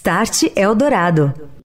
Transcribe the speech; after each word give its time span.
Start 0.00 0.52
Eldorado. 0.54 1.57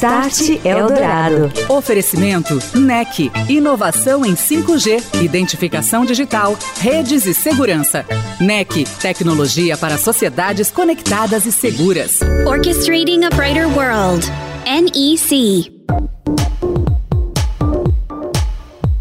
Start 0.00 0.64
Eldorado. 0.64 1.52
Oferecimento 1.68 2.58
NEC. 2.74 3.30
Inovação 3.50 4.24
em 4.24 4.32
5G, 4.32 5.22
identificação 5.22 6.06
digital, 6.06 6.56
redes 6.78 7.26
e 7.26 7.34
segurança. 7.34 8.06
NEC. 8.40 8.86
Tecnologia 8.98 9.76
para 9.76 9.98
sociedades 9.98 10.70
conectadas 10.70 11.44
e 11.44 11.52
seguras. 11.52 12.18
Orchestrating 12.46 13.24
a 13.24 13.28
Brighter 13.28 13.68
World. 13.76 14.26
NEC. 14.64 15.70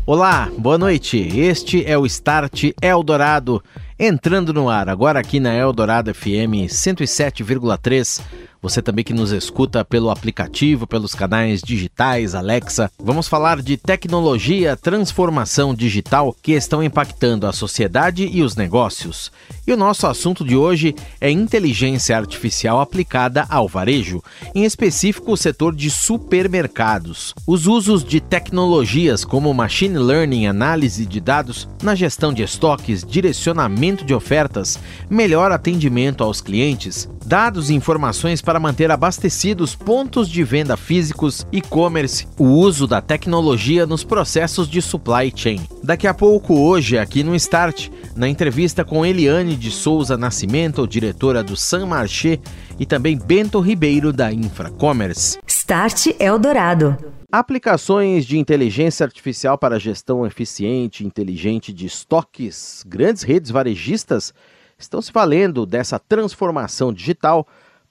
Olá, 0.06 0.50
boa 0.58 0.78
noite. 0.78 1.18
Este 1.40 1.86
é 1.86 1.98
o 1.98 2.06
Start 2.06 2.74
Eldorado. 2.82 3.64
Entrando 3.98 4.54
no 4.54 4.70
ar, 4.70 4.90
agora 4.90 5.20
aqui 5.20 5.40
na 5.40 5.54
Eldorado 5.54 6.14
FM 6.14 6.68
107,3 6.68 8.22
você 8.62 8.82
também 8.82 9.06
que 9.06 9.14
nos 9.14 9.32
escuta 9.32 9.86
pelo 9.86 10.10
aplicativo, 10.10 10.86
pelos 10.86 11.16
canais 11.16 11.62
digitais, 11.62 12.36
Alexa. 12.36 12.92
Vamos 13.02 13.28
falar 13.28 13.62
de 13.62 13.78
tecnologia, 13.78 14.76
transformação 14.76 15.74
digital 15.74 16.36
que 16.42 16.52
estão 16.52 16.84
impactando 16.84 17.48
a 17.48 17.54
sociedade 17.54 18.28
e 18.32 18.44
os 18.44 18.56
negócios. 18.56 19.32
E 19.66 19.72
o 19.72 19.78
nosso 19.78 20.08
assunto 20.08 20.44
de 20.44 20.56
hoje 20.56 20.96
é 21.22 21.32
inteligência 21.32 22.18
artificial 22.18 22.82
aplicada 22.82 23.46
ao 23.50 23.68
varejo, 23.68 24.22
em 24.54 24.66
específico 24.66 25.32
o 25.32 25.38
setor 25.38 25.76
de 25.76 25.90
supermercados. 25.90 27.34
Os 27.48 27.68
usos 27.68 28.04
de 28.04 28.20
tecnologias 28.20 29.24
como 29.24 29.54
machine 29.54 29.98
learning, 29.98 30.48
análise 30.48 31.06
de 31.06 31.20
dados 31.20 31.68
na 31.82 31.96
gestão 31.96 32.34
de 32.34 32.44
estoques, 32.44 33.04
direcionamento 33.04 34.04
de 34.04 34.14
ofertas, 34.14 34.80
melhor 35.10 35.52
atendimento 35.52 36.24
aos 36.24 36.42
clientes, 36.42 37.08
dados 37.26 37.70
e 37.70 37.76
informações 37.76 38.42
para 38.50 38.60
manter 38.60 38.90
abastecidos 38.90 39.76
pontos 39.76 40.28
de 40.28 40.44
venda 40.44 40.76
físicos, 40.76 41.46
e-commerce, 41.52 42.28
o 42.36 42.46
uso 42.46 42.88
da 42.88 43.00
tecnologia 43.00 43.86
nos 43.86 44.04
processos 44.04 44.68
de 44.68 44.82
supply 44.82 45.32
chain. 45.36 45.62
Daqui 45.84 46.08
a 46.08 46.16
pouco, 46.16 46.60
hoje, 46.60 46.98
aqui 46.98 47.22
no 47.22 47.36
Start, 47.36 47.90
na 48.16 48.28
entrevista 48.28 48.84
com 48.84 49.06
Eliane 49.06 49.56
de 49.56 49.70
Souza 49.70 50.18
Nascimento, 50.18 50.88
diretora 50.88 51.44
do 51.44 51.56
San 51.56 51.86
Marché, 51.86 52.40
e 52.80 52.88
também 52.88 53.20
Bento 53.20 53.60
Ribeiro, 53.60 54.12
da 54.12 54.34
Infracommerce. 54.34 55.38
Start 55.46 56.08
Eldorado. 56.20 56.98
Aplicações 57.32 58.26
de 58.26 58.40
inteligência 58.40 59.04
artificial 59.04 59.60
para 59.60 59.78
gestão 59.78 60.26
eficiente 60.26 61.04
e 61.04 61.06
inteligente 61.06 61.72
de 61.72 61.86
estoques, 61.86 62.84
grandes 62.88 63.22
redes 63.22 63.52
varejistas 63.52 64.34
estão 64.76 65.04
se 65.04 65.12
valendo 65.12 65.68
dessa 65.68 66.00
transformação 66.00 66.92
digital 66.92 67.48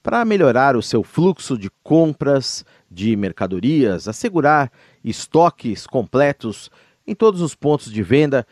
para 0.09 0.25
melhorar 0.25 0.75
o 0.75 0.81
seu 0.81 1.03
fluxo 1.03 1.59
de 1.59 1.69
compras 1.83 2.65
de 2.91 3.15
mercadorias, 3.15 4.09
assegurar 4.09 4.73
estoques 5.05 5.87
completos 5.87 6.71
em 7.07 7.15
todos 7.15 7.43
os 7.43 7.55
pontos 7.55 7.93
de 7.93 8.03
venda 8.03 8.47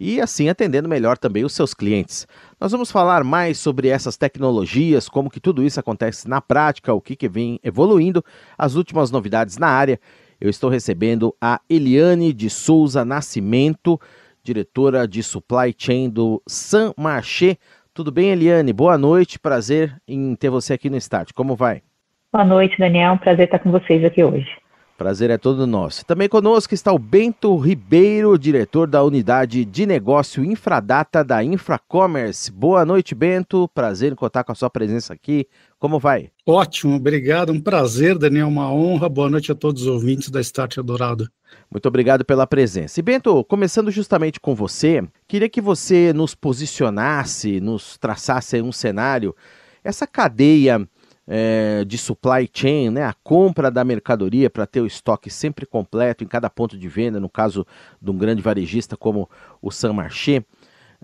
e 0.00 0.22
assim 0.22 0.48
atendendo 0.48 0.88
melhor 0.88 1.18
também 1.18 1.44
os 1.44 1.52
seus 1.52 1.74
clientes. 1.74 2.26
Nós 2.58 2.72
vamos 2.72 2.90
falar 2.90 3.24
mais 3.24 3.58
sobre 3.58 3.88
essas 3.88 4.16
tecnologias, 4.16 5.06
como 5.06 5.28
que 5.28 5.38
tudo 5.38 5.62
isso 5.62 5.78
acontece 5.78 6.26
na 6.26 6.40
prática, 6.40 6.94
o 6.94 7.00
que, 7.02 7.14
que 7.14 7.28
vem 7.28 7.60
evoluindo, 7.62 8.24
as 8.56 8.74
últimas 8.74 9.10
novidades 9.10 9.58
na 9.58 9.68
área. 9.68 10.00
Eu 10.40 10.48
estou 10.48 10.70
recebendo 10.70 11.36
a 11.38 11.60
Eliane 11.68 12.32
de 12.32 12.48
Souza 12.48 13.04
Nascimento, 13.04 14.00
diretora 14.42 15.06
de 15.06 15.22
Supply 15.22 15.74
Chain 15.76 16.08
do 16.08 16.42
San 16.46 16.94
Marché. 16.96 17.58
Tudo 17.94 18.10
bem, 18.10 18.30
Eliane? 18.30 18.72
Boa 18.72 18.96
noite, 18.96 19.38
prazer 19.38 19.94
em 20.08 20.34
ter 20.34 20.48
você 20.48 20.72
aqui 20.72 20.88
no 20.88 20.96
Start. 20.96 21.32
Como 21.34 21.54
vai? 21.54 21.82
Boa 22.32 22.42
noite, 22.42 22.78
Daniel. 22.78 23.18
Prazer 23.18 23.44
estar 23.44 23.58
com 23.58 23.70
vocês 23.70 24.02
aqui 24.02 24.24
hoje. 24.24 24.48
Prazer 25.02 25.30
é 25.30 25.36
todo 25.36 25.66
nosso. 25.66 26.06
Também 26.06 26.28
conosco 26.28 26.74
está 26.74 26.92
o 26.92 26.98
Bento 26.98 27.56
Ribeiro, 27.56 28.38
diretor 28.38 28.86
da 28.86 29.02
unidade 29.02 29.64
de 29.64 29.84
negócio 29.84 30.44
Infradata 30.44 31.24
da 31.24 31.42
Infracommerce. 31.42 32.52
Boa 32.52 32.84
noite, 32.84 33.12
Bento. 33.12 33.68
Prazer 33.74 34.12
em 34.12 34.14
contar 34.14 34.44
com 34.44 34.52
a 34.52 34.54
sua 34.54 34.70
presença 34.70 35.12
aqui. 35.12 35.48
Como 35.76 35.98
vai? 35.98 36.30
Ótimo, 36.46 36.94
obrigado. 36.94 37.50
Um 37.50 37.60
prazer, 37.60 38.16
Daniel. 38.16 38.46
Uma 38.46 38.72
honra. 38.72 39.08
Boa 39.08 39.28
noite 39.28 39.50
a 39.50 39.56
todos 39.56 39.82
os 39.82 39.88
ouvintes 39.88 40.30
da 40.30 40.40
Start 40.40 40.78
Adorado. 40.78 41.28
Muito 41.68 41.88
obrigado 41.88 42.24
pela 42.24 42.46
presença. 42.46 43.00
E 43.00 43.02
Bento, 43.02 43.42
começando 43.46 43.90
justamente 43.90 44.38
com 44.38 44.54
você, 44.54 45.02
queria 45.26 45.48
que 45.48 45.60
você 45.60 46.12
nos 46.12 46.32
posicionasse, 46.32 47.60
nos 47.60 47.98
traçasse 47.98 48.62
um 48.62 48.70
cenário, 48.70 49.34
essa 49.82 50.06
cadeia 50.06 50.88
é, 51.26 51.84
de 51.84 51.96
supply 51.96 52.48
chain, 52.52 52.90
né, 52.90 53.04
a 53.04 53.14
compra 53.22 53.70
da 53.70 53.84
mercadoria 53.84 54.50
para 54.50 54.66
ter 54.66 54.80
o 54.80 54.86
estoque 54.86 55.30
sempre 55.30 55.64
completo 55.64 56.24
em 56.24 56.26
cada 56.26 56.50
ponto 56.50 56.76
de 56.76 56.88
venda, 56.88 57.20
no 57.20 57.28
caso 57.28 57.66
de 58.00 58.10
um 58.10 58.18
grande 58.18 58.42
varejista 58.42 58.96
como 58.96 59.28
o 59.60 59.70
San 59.70 59.92
Marché. 59.92 60.44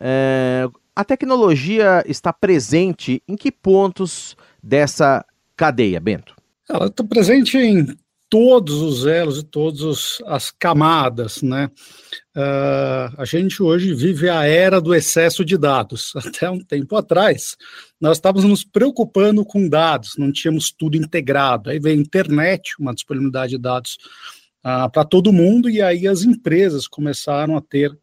É, 0.00 0.68
a 0.94 1.04
tecnologia 1.04 2.02
está 2.06 2.32
presente 2.32 3.22
em 3.28 3.36
que 3.36 3.52
pontos 3.52 4.36
dessa 4.62 5.24
cadeia, 5.56 6.00
Bento? 6.00 6.34
Ela 6.68 6.86
está 6.86 7.04
presente 7.04 7.56
em 7.56 7.96
todos 8.28 8.74
os 8.82 9.06
elos 9.06 9.38
e 9.38 9.42
todas 9.42 10.18
as 10.26 10.50
camadas, 10.50 11.42
né? 11.42 11.70
Uh, 12.36 13.14
a 13.16 13.24
gente 13.24 13.62
hoje 13.62 13.94
vive 13.94 14.28
a 14.28 14.44
era 14.44 14.80
do 14.80 14.94
excesso 14.94 15.44
de 15.44 15.56
dados. 15.56 16.12
Até 16.16 16.50
um 16.50 16.60
tempo 16.60 16.94
atrás, 16.96 17.56
nós 18.00 18.18
estávamos 18.18 18.48
nos 18.48 18.64
preocupando 18.64 19.44
com 19.44 19.68
dados, 19.68 20.14
não 20.18 20.30
tínhamos 20.30 20.70
tudo 20.70 20.96
integrado. 20.96 21.70
Aí 21.70 21.78
veio 21.78 21.98
a 21.98 22.00
internet, 22.00 22.74
uma 22.78 22.94
disponibilidade 22.94 23.52
de 23.52 23.58
dados 23.58 23.98
uh, 24.64 24.90
para 24.90 25.04
todo 25.04 25.32
mundo, 25.32 25.70
e 25.70 25.80
aí 25.80 26.06
as 26.06 26.22
empresas 26.22 26.86
começaram 26.86 27.56
a 27.56 27.62
ter 27.62 27.96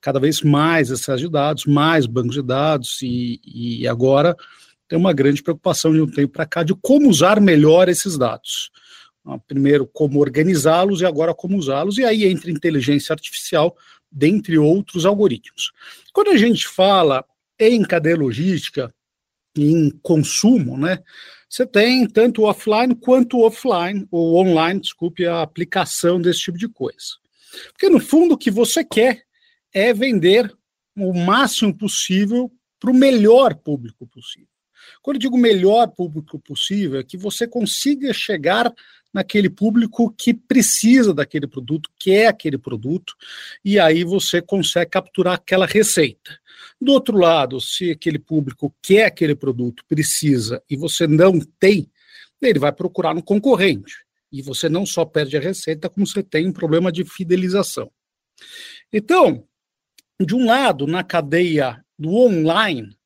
cada 0.00 0.18
vez 0.18 0.42
mais 0.42 0.90
excesso 0.90 1.24
de 1.24 1.30
dados, 1.30 1.64
mais 1.64 2.06
bancos 2.06 2.34
de 2.34 2.42
dados, 2.42 3.00
e, 3.02 3.40
e 3.44 3.86
agora 3.86 4.36
tem 4.88 4.98
uma 4.98 5.12
grande 5.12 5.42
preocupação 5.42 5.92
de 5.92 6.00
um 6.00 6.10
tempo 6.10 6.32
para 6.32 6.44
cá 6.44 6.62
de 6.62 6.74
como 6.74 7.08
usar 7.08 7.40
melhor 7.40 7.88
esses 7.88 8.18
dados. 8.18 8.70
Ah, 9.24 9.38
primeiro 9.38 9.86
como 9.86 10.18
organizá-los 10.18 11.00
e 11.00 11.06
agora 11.06 11.32
como 11.32 11.56
usá-los, 11.56 11.96
e 11.96 12.04
aí 12.04 12.24
entra 12.24 12.50
inteligência 12.50 13.12
artificial, 13.12 13.76
dentre 14.10 14.58
outros 14.58 15.06
algoritmos. 15.06 15.72
Quando 16.12 16.30
a 16.30 16.36
gente 16.36 16.66
fala 16.66 17.24
em 17.58 17.82
cadeia 17.82 18.16
logística, 18.16 18.92
em 19.56 19.90
consumo, 20.02 20.76
né, 20.76 21.02
você 21.48 21.66
tem 21.66 22.06
tanto 22.08 22.42
offline 22.42 22.94
quanto 22.94 23.40
offline, 23.40 24.06
ou 24.10 24.36
online, 24.36 24.80
desculpe, 24.80 25.26
a 25.26 25.42
aplicação 25.42 26.20
desse 26.20 26.40
tipo 26.40 26.58
de 26.58 26.68
coisa. 26.68 26.98
Porque 27.72 27.88
no 27.88 28.00
fundo 28.00 28.34
o 28.34 28.38
que 28.38 28.50
você 28.50 28.82
quer 28.82 29.22
é 29.72 29.92
vender 29.92 30.52
o 30.96 31.12
máximo 31.12 31.76
possível 31.76 32.50
para 32.80 32.90
o 32.90 32.94
melhor 32.94 33.54
público 33.54 34.06
possível. 34.06 34.48
Quando 35.00 35.16
eu 35.16 35.20
digo 35.20 35.36
melhor 35.38 35.88
público 35.88 36.38
possível, 36.38 36.98
é 36.98 37.04
que 37.04 37.16
você 37.16 37.46
consiga 37.46 38.12
chegar 38.12 38.72
naquele 39.12 39.50
público 39.50 40.12
que 40.16 40.32
precisa 40.32 41.12
daquele 41.12 41.46
produto, 41.46 41.90
quer 41.98 42.28
aquele 42.28 42.56
produto, 42.56 43.14
e 43.64 43.78
aí 43.78 44.04
você 44.04 44.40
consegue 44.40 44.90
capturar 44.90 45.34
aquela 45.34 45.66
receita. 45.66 46.38
Do 46.80 46.92
outro 46.92 47.18
lado, 47.18 47.60
se 47.60 47.90
aquele 47.90 48.18
público 48.18 48.74
quer 48.80 49.06
aquele 49.06 49.34
produto, 49.34 49.84
precisa, 49.86 50.62
e 50.68 50.76
você 50.76 51.06
não 51.06 51.38
tem, 51.60 51.90
ele 52.40 52.58
vai 52.58 52.72
procurar 52.72 53.14
no 53.14 53.22
concorrente. 53.22 54.04
E 54.30 54.40
você 54.40 54.68
não 54.68 54.86
só 54.86 55.04
perde 55.04 55.36
a 55.36 55.40
receita, 55.40 55.90
como 55.90 56.06
você 56.06 56.22
tem 56.22 56.48
um 56.48 56.52
problema 56.52 56.90
de 56.90 57.04
fidelização. 57.04 57.90
Então, 58.90 59.46
de 60.18 60.34
um 60.34 60.46
lado, 60.46 60.86
na 60.86 61.04
cadeia 61.04 61.84
do 61.98 62.14
online, 62.14 62.96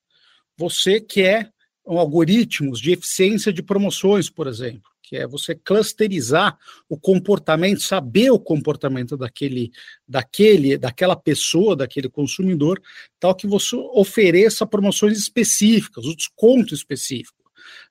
você 0.56 1.00
quer 1.00 1.52
algoritmos 1.84 2.80
de 2.80 2.92
eficiência 2.92 3.52
de 3.52 3.62
promoções, 3.62 4.30
por 4.30 4.46
exemplo 4.46 4.95
que 5.06 5.16
é 5.16 5.26
você 5.26 5.54
clusterizar 5.54 6.58
o 6.88 6.98
comportamento, 6.98 7.80
saber 7.80 8.30
o 8.30 8.40
comportamento 8.40 9.16
daquele, 9.16 9.70
daquele, 10.06 10.76
daquela 10.76 11.14
pessoa, 11.14 11.76
daquele 11.76 12.08
consumidor, 12.08 12.82
tal 13.20 13.32
que 13.32 13.46
você 13.46 13.76
ofereça 13.76 14.66
promoções 14.66 15.16
específicas, 15.16 16.04
o 16.04 16.16
desconto 16.16 16.74
específico. 16.74 17.36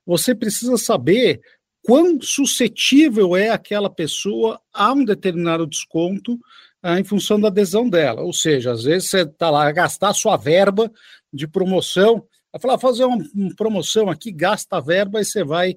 Você 0.04 0.34
precisa 0.34 0.76
saber 0.76 1.40
quão 1.82 2.20
suscetível 2.20 3.34
é 3.34 3.48
aquela 3.48 3.88
pessoa 3.88 4.60
a 4.70 4.92
um 4.92 5.02
determinado 5.02 5.66
desconto 5.66 6.38
ah, 6.82 7.00
em 7.00 7.04
função 7.04 7.40
da 7.40 7.48
adesão 7.48 7.88
dela. 7.88 8.20
Ou 8.22 8.32
seja, 8.32 8.72
às 8.72 8.84
vezes 8.84 9.08
você 9.08 9.22
está 9.22 9.48
lá 9.48 9.66
a 9.66 9.72
gastar 9.72 10.10
a 10.10 10.14
sua 10.14 10.36
verba 10.36 10.92
de 11.32 11.48
promoção, 11.48 12.26
vai 12.52 12.60
falar, 12.60 12.78
fazer 12.78 13.04
uma, 13.04 13.24
uma 13.34 13.54
promoção 13.56 14.10
aqui, 14.10 14.30
gasta 14.30 14.76
a 14.76 14.80
verba 14.80 15.20
e 15.20 15.24
você 15.24 15.42
vai 15.42 15.76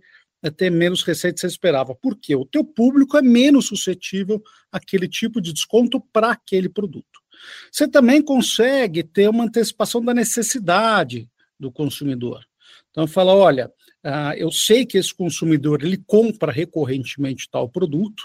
ter 0.55 0.69
menos 0.69 1.03
receita 1.03 1.35
que 1.35 1.41
você 1.41 1.47
esperava. 1.47 1.93
Por 1.95 2.15
quê? 2.15 2.35
O 2.35 2.45
teu 2.45 2.63
público 2.63 3.17
é 3.17 3.21
menos 3.21 3.67
suscetível 3.67 4.41
àquele 4.71 5.07
tipo 5.07 5.41
de 5.41 5.51
desconto 5.51 5.99
para 6.13 6.31
aquele 6.31 6.69
produto. 6.69 7.19
Você 7.71 7.87
também 7.87 8.21
consegue 8.21 9.03
ter 9.03 9.29
uma 9.29 9.45
antecipação 9.45 10.03
da 10.03 10.13
necessidade 10.13 11.29
do 11.59 11.71
consumidor. 11.71 12.45
Então, 12.89 13.07
fala, 13.07 13.35
olha, 13.35 13.71
uh, 14.05 14.33
eu 14.37 14.51
sei 14.51 14.85
que 14.85 14.97
esse 14.97 15.13
consumidor 15.13 15.83
ele 15.83 15.97
compra 16.07 16.51
recorrentemente 16.51 17.49
tal 17.49 17.69
produto, 17.69 18.23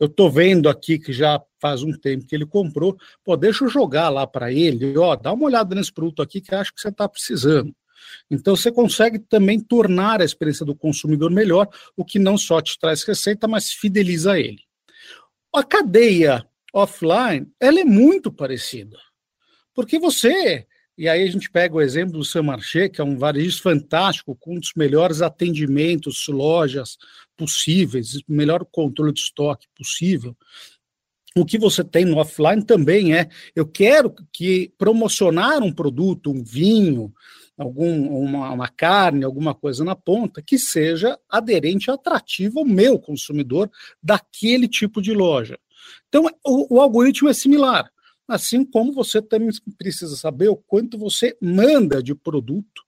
eu 0.00 0.06
estou 0.06 0.30
vendo 0.30 0.68
aqui 0.68 0.98
que 0.98 1.12
já 1.12 1.40
faz 1.60 1.82
um 1.82 1.92
tempo 1.92 2.26
que 2.26 2.34
ele 2.34 2.46
comprou, 2.46 2.96
pô, 3.24 3.36
deixa 3.36 3.64
eu 3.64 3.68
jogar 3.68 4.08
lá 4.08 4.26
para 4.26 4.52
ele, 4.52 4.96
ó, 4.96 5.16
dá 5.16 5.32
uma 5.32 5.44
olhada 5.44 5.74
nesse 5.74 5.92
produto 5.92 6.22
aqui 6.22 6.40
que 6.40 6.54
acho 6.54 6.74
que 6.74 6.80
você 6.80 6.88
está 6.88 7.08
precisando. 7.08 7.74
Então, 8.30 8.56
você 8.56 8.70
consegue 8.70 9.18
também 9.18 9.60
tornar 9.60 10.20
a 10.20 10.24
experiência 10.24 10.64
do 10.64 10.74
consumidor 10.74 11.30
melhor, 11.30 11.68
o 11.96 12.04
que 12.04 12.18
não 12.18 12.36
só 12.36 12.60
te 12.60 12.78
traz 12.78 13.02
receita, 13.02 13.46
mas 13.46 13.72
fideliza 13.72 14.38
ele. 14.38 14.62
A 15.54 15.62
cadeia 15.62 16.46
offline, 16.72 17.46
ela 17.58 17.80
é 17.80 17.84
muito 17.84 18.30
parecida. 18.30 18.98
Porque 19.74 19.98
você, 19.98 20.66
e 20.96 21.08
aí 21.08 21.22
a 21.22 21.30
gente 21.30 21.50
pega 21.50 21.74
o 21.74 21.80
exemplo 21.80 22.18
do 22.18 22.24
Saint 22.24 22.44
Marché, 22.44 22.88
que 22.88 23.00
é 23.00 23.04
um 23.04 23.16
varejo 23.18 23.60
fantástico, 23.62 24.36
com 24.36 24.56
um 24.56 24.60
dos 24.60 24.72
melhores 24.76 25.22
atendimentos, 25.22 26.26
lojas 26.28 26.96
possíveis, 27.36 28.20
melhor 28.28 28.64
controle 28.64 29.12
de 29.12 29.20
estoque 29.20 29.66
possível. 29.76 30.36
O 31.36 31.44
que 31.44 31.58
você 31.58 31.84
tem 31.84 32.06
no 32.06 32.16
offline 32.16 32.64
também 32.64 33.14
é, 33.14 33.28
eu 33.54 33.66
quero 33.66 34.14
que 34.32 34.72
promocionar 34.78 35.62
um 35.62 35.70
produto, 35.70 36.30
um 36.30 36.42
vinho, 36.42 37.12
algum, 37.56 38.08
uma, 38.08 38.50
uma, 38.50 38.68
carne, 38.68 39.24
alguma 39.24 39.54
coisa 39.54 39.84
na 39.84 39.96
ponta, 39.96 40.42
que 40.42 40.58
seja 40.58 41.18
aderente, 41.28 41.90
atrativo 41.90 42.60
ao 42.60 42.64
meu 42.64 42.98
consumidor 42.98 43.70
daquele 44.02 44.68
tipo 44.68 45.00
de 45.00 45.12
loja. 45.12 45.58
Então, 46.08 46.26
o, 46.44 46.76
o 46.76 46.80
algoritmo 46.80 47.28
é 47.28 47.34
similar, 47.34 47.90
assim 48.28 48.64
como 48.64 48.92
você 48.92 49.22
também 49.22 49.50
precisa 49.78 50.16
saber 50.16 50.48
o 50.48 50.56
quanto 50.56 50.98
você 50.98 51.36
manda 51.40 52.02
de 52.02 52.14
produto 52.14 52.82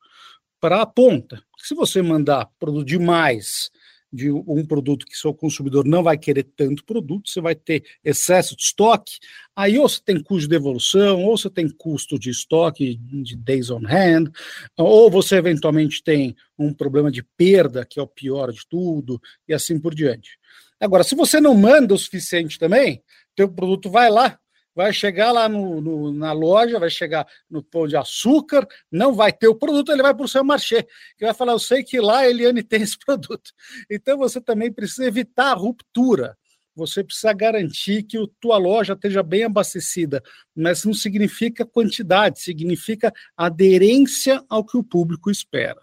para 0.60 0.82
a 0.82 0.86
ponta. 0.86 1.42
Se 1.58 1.74
você 1.74 2.02
mandar 2.02 2.50
produto 2.58 2.86
demais 2.86 3.70
de 4.12 4.30
um 4.30 4.64
produto 4.64 5.04
que 5.04 5.16
seu 5.16 5.34
consumidor 5.34 5.84
não 5.84 6.02
vai 6.02 6.16
querer 6.16 6.44
tanto 6.56 6.84
produto, 6.84 7.28
você 7.28 7.40
vai 7.40 7.54
ter 7.54 7.84
excesso 8.02 8.56
de 8.56 8.62
estoque, 8.62 9.18
aí 9.54 9.78
ou 9.78 9.88
você 9.88 10.00
tem 10.02 10.22
custo 10.22 10.42
de 10.42 10.48
devolução, 10.48 11.24
ou 11.24 11.36
você 11.36 11.50
tem 11.50 11.68
custo 11.68 12.18
de 12.18 12.30
estoque 12.30 12.96
de 12.96 13.36
days 13.36 13.70
on 13.70 13.82
hand, 13.86 14.30
ou 14.76 15.10
você 15.10 15.36
eventualmente 15.36 16.02
tem 16.02 16.34
um 16.58 16.72
problema 16.72 17.10
de 17.10 17.22
perda, 17.22 17.84
que 17.84 18.00
é 18.00 18.02
o 18.02 18.06
pior 18.06 18.52
de 18.52 18.66
tudo, 18.66 19.20
e 19.46 19.52
assim 19.52 19.78
por 19.78 19.94
diante. 19.94 20.38
Agora, 20.80 21.04
se 21.04 21.14
você 21.14 21.40
não 21.40 21.54
manda 21.54 21.92
o 21.92 21.98
suficiente 21.98 22.58
também, 22.58 23.02
teu 23.34 23.48
produto 23.48 23.90
vai 23.90 24.10
lá, 24.10 24.38
vai 24.78 24.92
chegar 24.92 25.32
lá 25.32 25.48
no, 25.48 25.80
no, 25.80 26.12
na 26.12 26.30
loja, 26.30 26.78
vai 26.78 26.88
chegar 26.88 27.26
no 27.50 27.64
pão 27.64 27.88
de 27.88 27.96
açúcar, 27.96 28.64
não 28.92 29.12
vai 29.12 29.32
ter 29.32 29.48
o 29.48 29.54
produto, 29.56 29.90
ele 29.90 30.02
vai 30.02 30.14
para 30.14 30.24
o 30.24 30.28
seu 30.28 30.44
marché, 30.44 30.84
que 31.16 31.24
vai 31.24 31.34
falar, 31.34 31.50
eu 31.50 31.58
sei 31.58 31.82
que 31.82 32.00
lá 32.00 32.18
a 32.18 32.30
Eliane 32.30 32.62
tem 32.62 32.82
esse 32.82 32.96
produto. 32.96 33.50
Então 33.90 34.16
você 34.16 34.40
também 34.40 34.72
precisa 34.72 35.04
evitar 35.04 35.50
a 35.50 35.54
ruptura. 35.54 36.38
Você 36.76 37.02
precisa 37.02 37.32
garantir 37.32 38.04
que 38.04 38.16
a 38.16 38.24
tua 38.40 38.56
loja 38.56 38.92
esteja 38.92 39.20
bem 39.20 39.42
abastecida, 39.42 40.22
mas 40.54 40.84
não 40.84 40.94
significa 40.94 41.66
quantidade, 41.66 42.40
significa 42.40 43.12
aderência 43.36 44.44
ao 44.48 44.64
que 44.64 44.76
o 44.76 44.84
público 44.84 45.28
espera. 45.28 45.80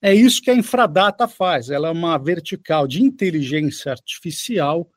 É 0.00 0.14
isso 0.14 0.40
que 0.40 0.50
a 0.50 0.54
Infradata 0.54 1.28
faz. 1.28 1.68
Ela 1.68 1.88
é 1.88 1.92
uma 1.92 2.16
vertical 2.16 2.86
de 2.86 3.02
inteligência 3.02 3.92
artificial, 3.92 4.90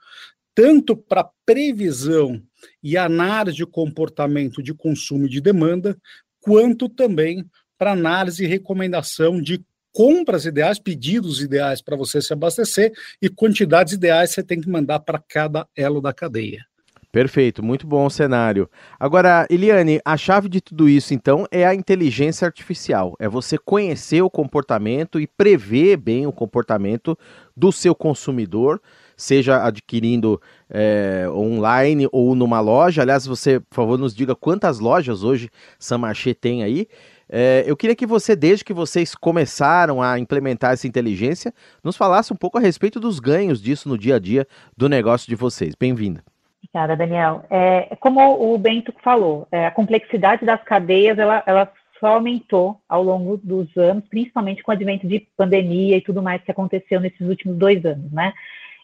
tanto 0.55 0.95
para 0.95 1.29
previsão 1.45 2.41
e 2.81 2.97
análise 2.97 3.57
de 3.57 3.65
comportamento 3.65 4.61
de 4.61 4.73
consumo 4.73 5.25
e 5.25 5.29
de 5.29 5.41
demanda, 5.41 5.97
quanto 6.41 6.87
também 6.87 7.45
para 7.77 7.91
análise 7.91 8.43
e 8.43 8.47
recomendação 8.47 9.41
de 9.41 9.63
compras 9.91 10.45
ideais, 10.45 10.79
pedidos 10.79 11.41
ideais 11.41 11.81
para 11.81 11.95
você 11.95 12.21
se 12.21 12.33
abastecer 12.33 12.91
e 13.21 13.29
quantidades 13.29 13.93
ideais 13.93 14.31
você 14.31 14.43
tem 14.43 14.59
que 14.59 14.69
mandar 14.69 14.99
para 14.99 15.21
cada 15.27 15.67
elo 15.75 16.01
da 16.01 16.11
cadeia. 16.11 16.65
Perfeito, 17.13 17.61
muito 17.61 17.85
bom 17.85 18.07
o 18.07 18.09
cenário. 18.09 18.67
Agora, 18.99 19.45
Eliane, 19.47 20.01
a 20.03 20.17
chave 20.17 20.49
de 20.49 20.59
tudo 20.59 20.89
isso, 20.89 21.13
então, 21.13 21.45
é 21.51 21.63
a 21.63 21.75
inteligência 21.75 22.43
artificial. 22.47 23.15
É 23.19 23.29
você 23.29 23.55
conhecer 23.55 24.23
o 24.23 24.31
comportamento 24.31 25.19
e 25.19 25.27
prever 25.27 25.95
bem 25.97 26.25
o 26.25 26.31
comportamento 26.31 27.15
do 27.55 27.71
seu 27.71 27.93
consumidor, 27.93 28.81
seja 29.15 29.65
adquirindo 29.65 30.41
é, 30.69 31.25
online 31.29 32.07
ou 32.11 32.35
numa 32.35 32.59
loja. 32.59 33.01
Aliás, 33.01 33.25
você, 33.25 33.59
por 33.59 33.75
favor, 33.75 33.97
nos 33.97 34.15
diga 34.15 34.35
quantas 34.35 34.79
lojas 34.79 35.23
hoje 35.23 35.49
Samarché 35.79 36.33
tem 36.33 36.63
aí. 36.63 36.87
É, 37.29 37.63
eu 37.65 37.75
queria 37.75 37.95
que 37.95 38.05
você, 38.05 38.35
desde 38.35 38.63
que 38.63 38.73
vocês 38.73 39.15
começaram 39.15 40.01
a 40.01 40.19
implementar 40.19 40.73
essa 40.73 40.87
inteligência, 40.87 41.53
nos 41.83 41.97
falasse 41.97 42.31
um 42.31 42.35
pouco 42.35 42.57
a 42.57 42.61
respeito 42.61 42.99
dos 42.99 43.19
ganhos 43.19 43.61
disso 43.61 43.89
no 43.89 43.97
dia 43.97 44.17
a 44.17 44.19
dia 44.19 44.47
do 44.77 44.87
negócio 44.87 45.27
de 45.27 45.35
vocês. 45.35 45.73
Bem-vinda. 45.73 46.23
Obrigada, 46.63 46.95
Daniel. 46.95 47.43
É, 47.49 47.95
como 47.99 48.53
o 48.53 48.57
Bento 48.57 48.93
falou, 49.03 49.47
é, 49.51 49.67
a 49.67 49.71
complexidade 49.71 50.45
das 50.45 50.63
cadeias 50.63 51.17
ela, 51.17 51.43
ela 51.45 51.71
só 51.99 52.15
aumentou 52.15 52.79
ao 52.87 53.01
longo 53.01 53.37
dos 53.37 53.75
anos, 53.77 54.03
principalmente 54.09 54.61
com 54.61 54.71
o 54.71 54.75
advento 54.75 55.07
de 55.07 55.25
pandemia 55.37 55.97
e 55.97 56.01
tudo 56.01 56.21
mais 56.21 56.41
que 56.43 56.51
aconteceu 56.51 56.99
nesses 56.99 57.27
últimos 57.27 57.57
dois 57.57 57.85
anos, 57.85 58.11
né? 58.11 58.33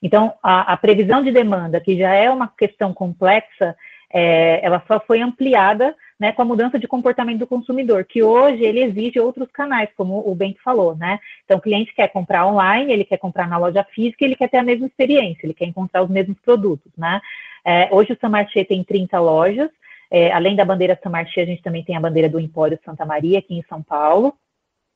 Então, 0.01 0.33
a, 0.41 0.73
a 0.73 0.77
previsão 0.77 1.23
de 1.23 1.31
demanda, 1.31 1.79
que 1.79 1.97
já 1.97 2.13
é 2.13 2.29
uma 2.29 2.47
questão 2.47 2.93
complexa, 2.93 3.75
é, 4.11 4.59
ela 4.63 4.81
só 4.87 4.99
foi 4.99 5.21
ampliada 5.21 5.95
né, 6.19 6.31
com 6.31 6.41
a 6.41 6.45
mudança 6.45 6.77
de 6.77 6.87
comportamento 6.87 7.39
do 7.39 7.47
consumidor, 7.47 8.03
que 8.03 8.21
hoje 8.21 8.63
ele 8.63 8.81
exige 8.81 9.19
outros 9.19 9.49
canais, 9.51 9.89
como 9.95 10.19
o 10.29 10.35
Bento 10.35 10.61
falou, 10.61 10.95
né? 10.95 11.19
Então, 11.45 11.57
o 11.57 11.61
cliente 11.61 11.93
quer 11.93 12.09
comprar 12.09 12.45
online, 12.45 12.91
ele 12.91 13.05
quer 13.05 13.17
comprar 13.17 13.47
na 13.47 13.57
loja 13.57 13.85
física, 13.85 14.25
ele 14.25 14.35
quer 14.35 14.49
ter 14.49 14.57
a 14.57 14.63
mesma 14.63 14.87
experiência, 14.87 15.45
ele 15.45 15.53
quer 15.53 15.65
encontrar 15.65 16.03
os 16.03 16.09
mesmos 16.09 16.37
produtos, 16.39 16.91
né? 16.97 17.21
É, 17.63 17.87
hoje 17.91 18.11
o 18.13 18.17
Samarché 18.19 18.65
tem 18.65 18.83
30 18.83 19.19
lojas, 19.19 19.69
é, 20.11 20.31
além 20.31 20.55
da 20.55 20.65
bandeira 20.65 20.99
Samarché, 21.01 21.41
a 21.41 21.45
gente 21.45 21.61
também 21.61 21.83
tem 21.83 21.95
a 21.95 22.01
bandeira 22.01 22.27
do 22.27 22.39
Empório 22.39 22.79
Santa 22.83 23.05
Maria, 23.05 23.39
aqui 23.39 23.55
em 23.55 23.63
São 23.69 23.81
Paulo, 23.81 24.33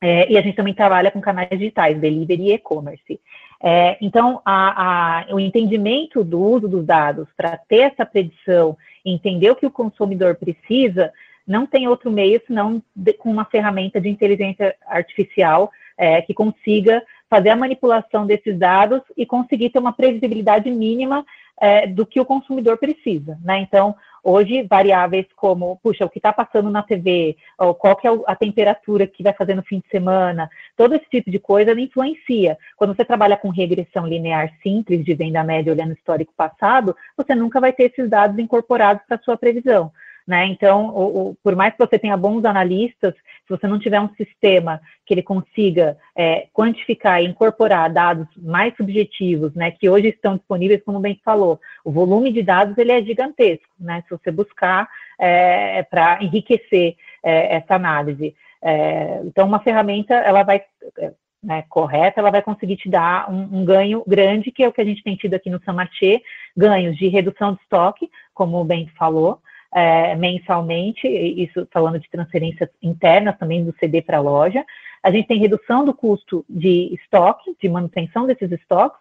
é, 0.02 0.30
e 0.30 0.36
a 0.36 0.42
gente 0.42 0.56
também 0.56 0.74
trabalha 0.74 1.10
com 1.10 1.20
canais 1.20 1.48
digitais, 1.48 1.98
delivery 1.98 2.50
e 2.50 2.52
e-commerce. 2.52 3.20
É, 3.66 3.96
então, 3.98 4.42
a, 4.44 5.22
a, 5.22 5.34
o 5.34 5.40
entendimento 5.40 6.22
do 6.22 6.38
uso 6.38 6.68
dos 6.68 6.84
dados 6.84 7.26
para 7.34 7.56
ter 7.56 7.92
essa 7.92 8.04
predição, 8.04 8.76
entender 9.02 9.50
o 9.50 9.56
que 9.56 9.64
o 9.64 9.70
consumidor 9.70 10.34
precisa, 10.34 11.10
não 11.46 11.66
tem 11.66 11.88
outro 11.88 12.10
meio 12.10 12.42
senão 12.46 12.82
de, 12.94 13.14
com 13.14 13.30
uma 13.30 13.46
ferramenta 13.46 13.98
de 13.98 14.10
inteligência 14.10 14.76
artificial 14.86 15.72
é, 15.96 16.20
que 16.20 16.34
consiga 16.34 17.02
fazer 17.30 17.48
a 17.48 17.56
manipulação 17.56 18.26
desses 18.26 18.58
dados 18.58 19.00
e 19.16 19.24
conseguir 19.24 19.70
ter 19.70 19.78
uma 19.78 19.94
previsibilidade 19.94 20.70
mínima 20.70 21.24
é, 21.58 21.86
do 21.86 22.04
que 22.04 22.20
o 22.20 22.26
consumidor 22.26 22.76
precisa. 22.76 23.38
Né? 23.42 23.60
Então, 23.60 23.96
hoje, 24.24 24.62
variáveis 24.62 25.26
como, 25.36 25.78
puxa, 25.82 26.06
o 26.06 26.08
que 26.08 26.18
está 26.18 26.32
passando 26.32 26.70
na 26.70 26.82
TV, 26.82 27.36
ou 27.58 27.74
qual 27.74 27.94
que 27.94 28.08
é 28.08 28.10
a 28.26 28.34
temperatura 28.34 29.06
que 29.06 29.22
vai 29.22 29.34
fazer 29.34 29.54
no 29.54 29.62
fim 29.62 29.80
de 29.80 29.88
semana, 29.90 30.48
todo 30.76 30.94
esse 30.94 31.04
tipo 31.10 31.30
de 31.30 31.38
coisa 31.38 31.78
influencia. 31.78 32.56
Quando 32.76 32.96
você 32.96 33.04
trabalha 33.04 33.36
com 33.36 33.50
regressão 33.50 34.06
linear 34.06 34.50
simples 34.62 35.04
de 35.04 35.14
venda 35.14 35.44
média 35.44 35.72
olhando 35.72 35.92
histórico 35.92 36.32
passado, 36.34 36.96
você 37.16 37.34
nunca 37.34 37.60
vai 37.60 37.72
ter 37.72 37.84
esses 37.84 38.08
dados 38.08 38.38
incorporados 38.38 39.02
para 39.06 39.18
sua 39.18 39.36
previsão. 39.36 39.92
Né? 40.26 40.46
Então, 40.46 40.86
o, 40.88 41.30
o, 41.30 41.34
por 41.42 41.54
mais 41.54 41.74
que 41.74 41.78
você 41.78 41.98
tenha 41.98 42.16
bons 42.16 42.46
analistas, 42.46 43.14
se 43.14 43.50
você 43.50 43.66
não 43.66 43.78
tiver 43.78 44.00
um 44.00 44.08
sistema 44.14 44.80
que 45.04 45.12
ele 45.12 45.22
consiga 45.22 45.98
é, 46.16 46.46
quantificar 46.50 47.22
e 47.22 47.26
incorporar 47.26 47.92
dados 47.92 48.26
mais 48.36 48.74
subjetivos, 48.74 49.54
né, 49.54 49.70
que 49.70 49.88
hoje 49.88 50.08
estão 50.08 50.36
disponíveis, 50.36 50.82
como 50.82 50.98
bem 50.98 51.20
falou, 51.22 51.60
o 51.84 51.92
volume 51.92 52.32
de 52.32 52.42
dados 52.42 52.76
ele 52.78 52.92
é 52.92 53.02
gigantesco, 53.02 53.68
né? 53.78 54.02
Se 54.08 54.10
você 54.10 54.30
buscar 54.30 54.88
é, 55.18 55.82
para 55.82 56.22
enriquecer 56.22 56.96
é, 57.22 57.56
essa 57.56 57.74
análise, 57.74 58.34
é, 58.62 59.20
então 59.24 59.46
uma 59.46 59.60
ferramenta 59.60 60.14
ela 60.14 60.42
vai 60.42 60.62
é, 60.98 61.12
né, 61.42 61.62
correta, 61.68 62.20
ela 62.20 62.30
vai 62.30 62.40
conseguir 62.40 62.76
te 62.76 62.88
dar 62.88 63.30
um, 63.30 63.60
um, 63.60 63.64
ganho 63.66 64.02
grande, 64.06 64.50
que 64.50 64.64
é 64.64 64.68
o 64.68 64.72
que 64.72 64.80
a 64.80 64.84
gente 64.84 65.02
tem 65.02 65.14
tido 65.14 65.34
aqui 65.34 65.50
no 65.50 65.62
Samarché, 65.62 66.22
ganhos 66.56 66.96
de 66.96 67.08
redução 67.08 67.52
de 67.52 67.60
estoque, 67.60 68.10
como 68.32 68.58
o 68.58 68.64
Bento 68.64 68.92
falou, 68.96 69.38
é, 69.74 70.14
mensalmente, 70.14 71.08
isso 71.08 71.66
falando 71.72 71.98
de 71.98 72.08
transferências 72.08 72.70
internas 72.80 73.36
também 73.36 73.64
do 73.64 73.74
CD 73.78 74.00
para 74.00 74.18
a 74.18 74.20
loja. 74.20 74.64
A 75.02 75.10
gente 75.10 75.26
tem 75.26 75.40
redução 75.40 75.84
do 75.84 75.92
custo 75.92 76.44
de 76.48 76.94
estoque, 76.94 77.56
de 77.60 77.68
manutenção 77.68 78.24
desses 78.24 78.52
estoques, 78.52 79.00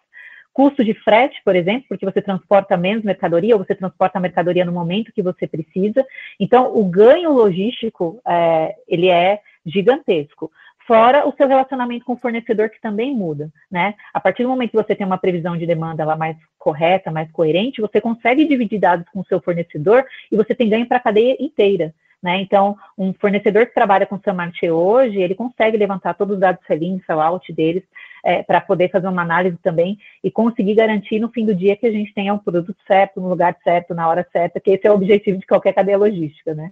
custo 0.51 0.83
de 0.83 0.93
frete, 0.95 1.41
por 1.45 1.55
exemplo, 1.55 1.85
porque 1.87 2.05
você 2.05 2.21
transporta 2.21 2.75
menos 2.75 3.03
mercadoria, 3.03 3.55
ou 3.55 3.63
você 3.63 3.75
transporta 3.75 4.17
a 4.17 4.21
mercadoria 4.21 4.65
no 4.65 4.71
momento 4.71 5.13
que 5.13 5.21
você 5.21 5.47
precisa. 5.47 6.05
Então, 6.39 6.75
o 6.75 6.83
ganho 6.85 7.31
logístico, 7.31 8.19
é, 8.27 8.75
ele 8.87 9.09
é 9.09 9.41
gigantesco. 9.65 10.51
Fora 10.85 11.27
o 11.27 11.33
seu 11.35 11.47
relacionamento 11.47 12.03
com 12.03 12.13
o 12.13 12.17
fornecedor, 12.17 12.69
que 12.69 12.81
também 12.81 13.15
muda, 13.15 13.49
né? 13.71 13.95
A 14.13 14.19
partir 14.19 14.43
do 14.43 14.49
momento 14.49 14.71
que 14.71 14.77
você 14.77 14.93
tem 14.95 15.07
uma 15.07 15.17
previsão 15.17 15.57
de 15.57 15.65
demanda 15.65 16.03
lá 16.03 16.15
mais 16.15 16.35
correta, 16.57 17.11
mais 17.11 17.31
coerente, 17.31 17.81
você 17.81 18.01
consegue 18.01 18.45
dividir 18.45 18.79
dados 18.79 19.07
com 19.09 19.21
o 19.21 19.25
seu 19.25 19.39
fornecedor 19.41 20.05
e 20.31 20.35
você 20.35 20.53
tem 20.53 20.69
ganho 20.69 20.85
para 20.85 20.97
a 20.97 21.01
cadeia 21.01 21.37
inteira. 21.39 21.93
Né? 22.21 22.39
Então, 22.41 22.77
um 22.97 23.13
fornecedor 23.13 23.65
que 23.65 23.73
trabalha 23.73 24.05
com 24.05 24.19
Sam 24.19 24.33
Marché 24.33 24.71
hoje, 24.71 25.21
ele 25.21 25.35
consegue 25.35 25.75
levantar 25.75 26.13
todos 26.13 26.35
os 26.35 26.39
dados 26.39 26.65
sell-in, 26.65 27.01
sell-out 27.05 27.51
deles, 27.51 27.83
é, 28.23 28.41
para 28.41 28.61
poder 28.61 28.89
fazer 28.89 29.07
uma 29.07 29.21
análise 29.21 29.57
também 29.61 29.97
e 30.23 30.31
conseguir 30.31 30.75
garantir 30.75 31.19
no 31.19 31.29
fim 31.29 31.45
do 31.45 31.53
dia 31.53 31.75
que 31.75 31.85
a 31.85 31.91
gente 31.91 32.13
tenha 32.13 32.33
um 32.33 32.37
produto 32.37 32.75
certo, 32.87 33.19
no 33.19 33.29
lugar 33.29 33.55
certo, 33.63 33.93
na 33.93 34.07
hora 34.07 34.25
certa, 34.31 34.59
que 34.59 34.71
esse 34.71 34.87
é 34.87 34.91
o 34.91 34.95
objetivo 34.95 35.37
de 35.37 35.45
qualquer 35.45 35.73
cadeia 35.73 35.97
logística, 35.97 36.53
né? 36.53 36.71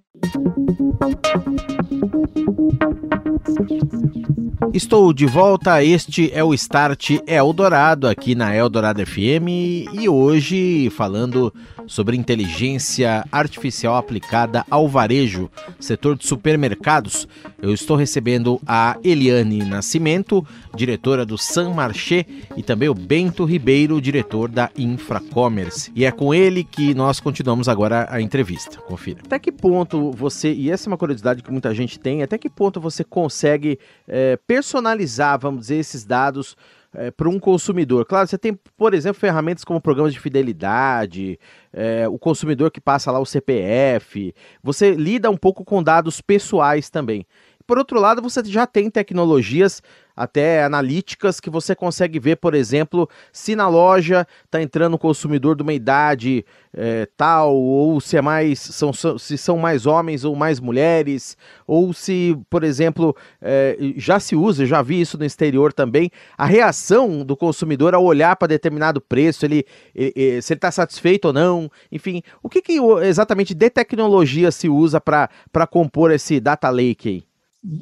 Estou 4.74 5.12
de 5.12 5.25
volta, 5.25 5.84
este 5.84 6.31
é 6.34 6.43
o 6.43 6.53
Start 6.53 7.17
Eldorado 7.27 8.08
aqui 8.08 8.36
na 8.36 8.55
Eldorado 8.55 9.05
FM 9.05 9.50
e 9.93 10.08
hoje 10.08 10.89
falando 10.91 11.53
sobre 11.88 12.17
inteligência 12.17 13.25
artificial 13.31 13.95
aplicada 13.95 14.65
ao 14.69 14.88
varejo, 14.88 15.50
setor 15.79 16.17
de 16.17 16.25
supermercados. 16.25 17.27
Eu 17.61 17.73
estou 17.73 17.95
recebendo 17.95 18.59
a 18.65 18.97
Eliane 19.03 19.63
Nascimento, 19.63 20.45
diretora 20.75 21.25
do 21.25 21.38
San 21.38 21.71
Marché, 21.71 22.25
e 22.55 22.63
também 22.63 22.89
o 22.89 22.93
Bento 22.93 23.45
Ribeiro, 23.45 24.01
diretor 24.01 24.50
da 24.50 24.69
Infracommerce. 24.77 25.91
E 25.95 26.05
é 26.05 26.11
com 26.11 26.33
ele 26.33 26.63
que 26.63 26.93
nós 26.93 27.19
continuamos 27.19 27.67
agora 27.67 28.07
a 28.09 28.21
entrevista. 28.21 28.77
Confira. 28.81 29.21
Até 29.25 29.39
que 29.39 29.51
ponto 29.51 30.11
você, 30.11 30.53
e 30.53 30.71
essa 30.71 30.88
é 30.88 30.91
uma 30.91 30.97
curiosidade 30.97 31.43
que 31.43 31.51
muita 31.51 31.73
gente 31.73 32.00
tem, 32.00 32.23
até 32.23 32.38
que 32.38 32.50
ponto 32.50 32.79
você 32.79 33.03
consegue 33.03 33.79
é, 34.07 34.38
personalizar, 34.47 35.39
vamos 35.39 35.61
dizer, 35.61 35.75
esses 35.75 36.05
dados 36.05 36.55
é, 36.95 37.12
para 37.12 37.29
um 37.29 37.39
consumidor. 37.39 38.05
Claro, 38.05 38.27
você 38.27 38.38
tem, 38.38 38.57
por 38.77 38.93
exemplo, 38.93 39.19
ferramentas 39.19 39.63
como 39.63 39.81
programas 39.81 40.13
de 40.13 40.19
fidelidade, 40.19 41.39
é, 41.71 42.07
o 42.07 42.17
consumidor 42.19 42.71
que 42.71 42.81
passa 42.81 43.12
lá 43.12 43.19
o 43.19 43.25
CPF. 43.25 44.33
Você 44.62 44.91
lida 44.91 45.29
um 45.29 45.38
pouco 45.38 45.63
com 45.63 45.81
dados 45.81 46.21
pessoais 46.21 46.89
também. 46.89 47.25
Por 47.65 47.77
outro 47.77 48.00
lado, 48.00 48.22
você 48.22 48.44
já 48.46 48.65
tem 48.65 48.89
tecnologias 48.89 49.82
até 50.15 50.63
analíticas 50.63 51.39
que 51.39 51.50
você 51.50 51.75
consegue 51.75 52.20
ver, 52.20 52.38
por 52.38 52.53
exemplo, 52.53 53.10
se 53.32 53.56
na 53.56 53.68
loja 53.68 54.27
está 54.46 54.62
entrando 54.62 54.96
um 54.96 54.98
consumidor 54.98 55.56
de 55.56 55.63
uma 55.63 55.74
idade 55.74 56.46
é, 56.74 57.08
tal, 57.18 57.56
ou 57.56 58.00
se 58.00 58.18
é 58.18 58.22
mais 58.22 58.60
são, 58.60 58.91
se 58.94 59.38
são 59.38 59.58
mais 59.58 59.86
homens 59.86 60.24
ou 60.24 60.36
mais 60.36 60.60
mulheres, 60.60 61.38
ou 61.65 61.94
se, 61.94 62.38
por 62.50 62.63
exemplo, 62.63 63.15
é, 63.41 63.77
já 63.98 64.20
se 64.20 64.36
usa, 64.36 64.65
já 64.65 64.82
vi 64.82 65.01
isso 65.01 65.18
no 65.18 65.25
exterior 65.25 65.74
também, 65.74 66.12
a 66.38 66.46
reação 66.46 67.25
do 67.25 67.36
consumidor 67.36 67.94
ao 67.96 68.03
olhar 68.03 68.36
para 68.36 68.48
determinado 68.48 69.01
preço, 69.01 69.46
ele, 69.46 69.65
ele, 69.96 70.41
se 70.41 70.53
ele 70.53 70.58
está 70.58 70.72
satisfeito 70.72 71.25
ou 71.25 71.34
não, 71.34 71.70
enfim, 71.91 72.22
o 72.44 72.50
que, 72.50 72.62
que 72.62 72.77
exatamente 73.03 73.53
de 73.53 73.70
tecnologia 73.70 74.51
se 74.51 74.70
usa 74.70 75.00
para 75.01 75.68
compor 75.70 76.12
esse 76.12 76.39
data 76.39 76.70
lake 76.70 77.10
aí? 77.10 77.30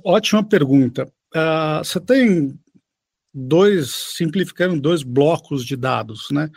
Ótima 0.04 0.44
pergunta. 0.44 1.06
Uh, 1.34 1.84
você 1.84 2.00
tem 2.00 2.60
dois, 3.34 3.92
simplificando, 4.16 4.82
dois 4.82 5.04
blocos 5.04 5.64
de 5.64 5.76
dados, 5.76 6.28
né? 6.32 6.50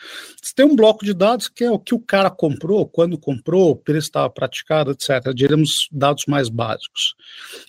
Você 0.43 0.53
tem 0.55 0.65
um 0.65 0.75
bloco 0.75 1.05
de 1.05 1.13
dados 1.13 1.49
que 1.49 1.65
é 1.65 1.71
o 1.71 1.79
que 1.79 1.95
o 1.95 2.01
cara 2.01 2.31
comprou, 2.31 2.87
quando 2.87 3.19
comprou, 3.19 3.71
o 3.71 3.77
preço 3.77 4.09
estava 4.09 4.31
praticado, 4.31 4.91
etc. 4.91 5.33
Diremos 5.35 5.89
dados 5.93 6.25
mais 6.27 6.49
básicos. 6.49 7.15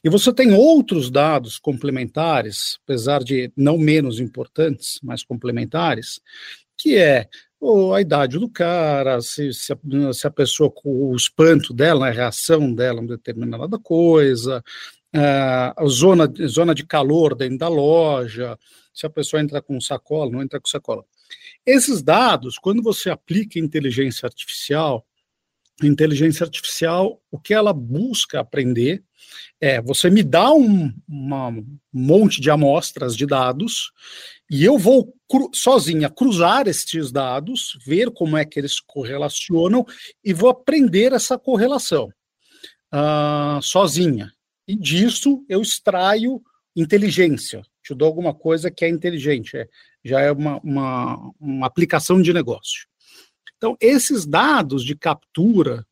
E 0.04 0.10
você 0.10 0.34
tem 0.34 0.54
outros 0.54 1.12
dados 1.12 1.60
complementares, 1.60 2.80
apesar 2.84 3.24
de 3.24 3.52
não 3.56 3.78
menos 3.78 4.20
importantes, 4.20 5.00
mas 5.04 5.24
complementares, 5.24 6.22
que 6.78 6.96
é 6.98 7.28
a 7.94 8.02
idade 8.02 8.38
do 8.38 8.50
cara, 8.50 9.22
se, 9.22 9.54
se, 9.54 9.72
a, 9.72 9.78
se 10.14 10.28
a 10.28 10.32
pessoa, 10.32 10.74
o 10.84 11.16
espanto 11.16 11.74
dela, 11.74 12.08
a 12.08 12.12
reação 12.12 12.74
dela 12.74 13.02
a 13.02 13.06
determinada 13.06 13.80
coisa, 13.80 14.62
a 15.14 15.86
zona, 15.88 16.32
zona 16.48 16.74
de 16.74 16.86
calor 16.86 17.36
dentro 17.36 17.60
da 17.60 17.68
loja, 17.68 18.58
se 18.94 19.06
a 19.06 19.10
pessoa 19.10 19.42
entra 19.42 19.62
com 19.62 19.80
sacola, 19.80 20.32
não 20.32 20.42
entra 20.42 20.60
com 20.60 20.68
sacola. 20.68 21.04
Esses 21.66 22.02
dados, 22.02 22.58
quando 22.58 22.82
você 22.82 23.10
aplica 23.10 23.60
inteligência 23.60 24.26
artificial, 24.26 25.06
inteligência 25.82 26.44
artificial, 26.44 27.22
o 27.32 27.40
que 27.40 27.54
ela 27.54 27.74
busca 27.74 28.40
aprender 28.40 29.04
é 29.60 29.82
você 29.82 30.10
me 30.10 30.22
dá 30.22 30.54
um 30.54 30.94
uma, 31.08 31.52
monte 31.92 32.42
de 32.42 32.52
amostras 32.52 33.16
de 33.16 33.26
dados 33.26 33.92
e 34.50 34.64
eu 34.64 34.78
vou 34.78 35.14
cru, 35.28 35.50
sozinha 35.54 36.10
cruzar 36.10 36.68
estes 36.68 37.12
dados, 37.12 37.78
ver 37.86 38.12
como 38.12 38.38
é 38.38 38.46
que 38.46 38.60
eles 38.60 38.80
correlacionam 38.80 39.86
e 40.24 40.34
vou 40.34 40.50
aprender 40.50 41.14
essa 41.14 41.38
correlação 41.40 42.10
uh, 42.94 43.62
sozinha. 43.62 44.33
E 44.68 44.76
disso 44.76 45.46
eu 45.50 45.62
extraio 45.62 46.42
inteligência. 46.76 47.62
Te 47.84 47.94
dou 47.94 48.08
alguma 48.08 48.34
coisa 48.34 48.72
que 48.72 48.86
é 48.86 48.90
inteligente, 48.90 49.58
é, 49.58 49.68
já 50.04 50.22
é 50.22 50.32
uma, 50.32 50.60
uma, 50.64 51.32
uma 51.40 51.68
aplicação 51.68 52.22
de 52.22 52.34
negócio. 52.34 52.88
Então, 53.58 53.78
esses 53.80 54.26
dados 54.26 54.84
de 54.84 54.96
captura 54.96 55.86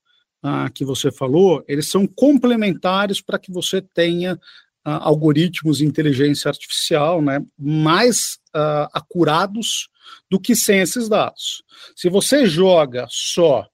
ah, 0.44 0.70
que 0.70 0.84
você 0.84 1.12
falou, 1.12 1.64
eles 1.68 1.90
são 1.90 2.08
complementares 2.08 3.22
para 3.22 3.38
que 3.38 3.52
você 3.52 3.82
tenha 3.82 4.40
ah, 4.84 5.08
algoritmos 5.08 5.78
de 5.78 5.86
inteligência 5.86 6.50
artificial 6.50 7.22
né, 7.22 7.40
mais 7.58 8.40
ah, 8.54 8.90
acurados 8.94 9.90
do 10.30 10.40
que 10.40 10.56
sem 10.56 10.80
esses 10.80 11.08
dados. 11.08 11.64
Se 11.96 12.10
você 12.10 12.46
joga 12.46 13.06
só 13.10 13.68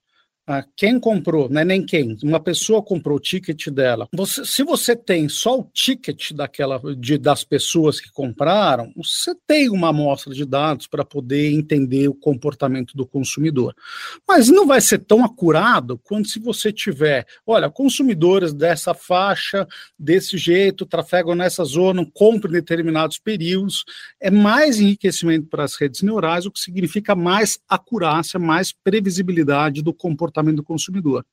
ah, 0.49 0.63
quem 0.77 0.97
comprou, 0.97 1.49
é 1.53 1.65
nem 1.65 1.85
quem, 1.85 2.17
uma 2.23 2.39
pessoa 2.39 2.81
comprou 2.81 3.17
o 3.17 3.19
ticket 3.19 3.67
dela. 3.67 4.07
Você, 4.13 4.45
se 4.45 4.63
você 4.63 4.95
tem 4.95 5.27
só 5.27 5.59
o 5.59 5.69
ticket 5.73 6.31
daquela, 6.31 6.79
de, 6.95 7.17
das 7.17 7.43
pessoas 7.43 7.99
que 7.99 8.09
compraram, 8.09 8.93
você 8.95 9.35
tem 9.45 9.69
uma 9.69 9.89
amostra 9.89 10.33
de 10.33 10.45
dados 10.45 10.87
para 10.87 11.03
poder 11.03 11.51
entender 11.51 12.07
o 12.07 12.13
comportamento 12.13 12.95
do 12.95 13.05
consumidor. 13.05 13.75
Mas 14.25 14.47
não 14.47 14.65
vai 14.65 14.79
ser 14.79 14.99
tão 14.99 15.25
acurado 15.25 15.97
quanto 15.97 16.29
se 16.29 16.39
você 16.39 16.71
tiver, 16.71 17.27
olha, 17.45 17.69
consumidores 17.69 18.53
dessa 18.53 18.93
faixa, 18.93 19.67
desse 19.99 20.37
jeito, 20.37 20.85
trafegam 20.85 21.35
nessa 21.35 21.65
zona, 21.65 22.07
compram 22.13 22.51
em 22.51 22.53
determinados 22.53 23.19
períodos. 23.19 23.83
É 24.17 24.31
mais 24.31 24.79
enriquecimento 24.79 25.47
para 25.47 25.65
as 25.65 25.75
redes 25.75 26.01
neurais, 26.03 26.45
o 26.45 26.51
que 26.51 26.59
significa 26.61 27.13
mais 27.13 27.59
acurácia, 27.67 28.39
mais 28.39 28.71
previsibilidade 28.71 29.83
do 29.83 29.93
comportamento 29.93 30.36
comportamento 30.37 30.57
do 30.57 30.63
consumidor. 30.63 31.25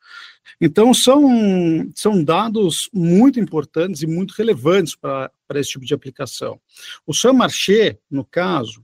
Então, 0.60 0.94
são, 0.94 1.90
são 1.94 2.22
dados 2.22 2.88
muito 2.92 3.38
importantes 3.38 4.02
e 4.02 4.06
muito 4.06 4.32
relevantes 4.32 4.96
para 4.96 5.30
esse 5.54 5.70
tipo 5.70 5.84
de 5.84 5.94
aplicação. 5.94 6.60
O 7.06 7.12
Sam 7.12 7.34
Marché, 7.34 7.98
no 8.10 8.24
caso, 8.24 8.80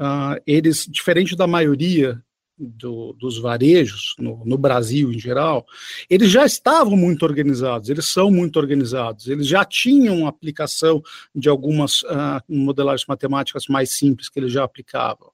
uh, 0.00 0.40
eles, 0.46 0.86
diferente 0.88 1.36
da 1.36 1.46
maioria 1.46 2.22
do, 2.58 3.12
dos 3.14 3.38
varejos 3.38 4.14
no, 4.18 4.44
no, 4.44 4.56
Brasil 4.56 5.12
em 5.12 5.18
geral, 5.18 5.66
eles 6.08 6.30
já 6.30 6.44
estavam 6.44 6.96
muito 6.96 7.24
organizados, 7.24 7.88
eles 7.88 8.06
são 8.06 8.30
muito 8.30 8.58
organizados, 8.58 9.26
eles 9.26 9.48
já 9.48 9.64
tinham 9.64 10.26
aplicação 10.26 11.02
de 11.34 11.48
algumas 11.48 12.02
uh, 12.02 12.40
modelagens 12.48 13.06
matemáticas 13.08 13.66
mais 13.66 13.90
simples 13.90 14.28
que 14.28 14.38
eles 14.38 14.52
já 14.52 14.62
aplicavam. 14.62 15.32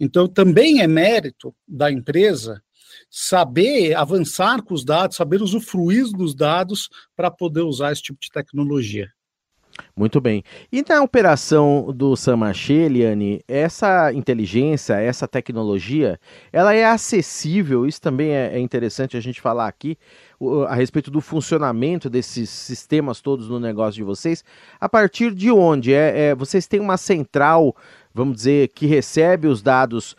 Então, 0.00 0.26
também 0.26 0.80
é 0.80 0.86
mérito 0.86 1.54
da 1.68 1.92
empresa 1.92 2.63
saber 3.16 3.94
avançar 3.94 4.60
com 4.64 4.74
os 4.74 4.84
dados, 4.84 5.16
saber 5.16 5.40
usufruir 5.40 6.10
dos 6.10 6.34
dados 6.34 6.88
para 7.14 7.30
poder 7.30 7.60
usar 7.60 7.92
esse 7.92 8.02
tipo 8.02 8.18
de 8.20 8.28
tecnologia. 8.28 9.08
Muito 9.96 10.20
bem. 10.20 10.42
E 10.70 10.84
na 10.88 11.00
operação 11.02 11.92
do 11.94 12.16
Samaché, 12.16 12.74
Eliane, 12.74 13.40
essa 13.46 14.12
inteligência, 14.12 14.94
essa 14.94 15.28
tecnologia, 15.28 16.18
ela 16.52 16.74
é 16.74 16.84
acessível, 16.84 17.86
isso 17.86 18.00
também 18.00 18.30
é, 18.30 18.54
é 18.54 18.58
interessante 18.58 19.16
a 19.16 19.20
gente 19.20 19.40
falar 19.40 19.68
aqui, 19.68 19.96
a 20.68 20.74
respeito 20.74 21.10
do 21.10 21.20
funcionamento 21.20 22.10
desses 22.10 22.50
sistemas 22.50 23.20
todos 23.20 23.48
no 23.48 23.60
negócio 23.60 23.94
de 23.94 24.02
vocês, 24.02 24.44
a 24.80 24.88
partir 24.88 25.32
de 25.32 25.50
onde? 25.50 25.94
É, 25.94 26.30
é 26.30 26.34
vocês 26.34 26.66
têm 26.66 26.80
uma 26.80 26.96
central, 26.96 27.74
vamos 28.12 28.36
dizer, 28.36 28.68
que 28.68 28.86
recebe 28.86 29.46
os 29.46 29.62
dados 29.62 30.16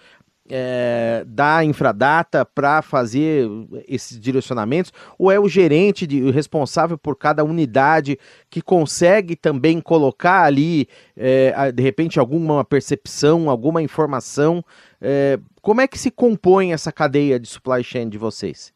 é, 0.49 1.23
da 1.27 1.63
Infradata 1.63 2.45
para 2.45 2.81
fazer 2.81 3.47
esses 3.87 4.19
direcionamentos? 4.19 4.91
Ou 5.17 5.31
é 5.31 5.39
o 5.39 5.47
gerente, 5.47 6.05
de, 6.05 6.21
o 6.23 6.31
responsável 6.31 6.97
por 6.97 7.17
cada 7.17 7.43
unidade, 7.43 8.17
que 8.49 8.61
consegue 8.61 9.35
também 9.35 9.81
colocar 9.81 10.43
ali, 10.43 10.87
é, 11.17 11.71
de 11.71 11.81
repente, 11.81 12.19
alguma 12.19 12.63
percepção, 12.63 13.49
alguma 13.49 13.81
informação? 13.81 14.63
É, 15.01 15.39
como 15.61 15.81
é 15.81 15.87
que 15.87 15.97
se 15.97 16.11
compõe 16.11 16.73
essa 16.73 16.91
cadeia 16.91 17.39
de 17.39 17.47
supply 17.47 17.83
chain 17.83 18.09
de 18.09 18.17
vocês? 18.17 18.73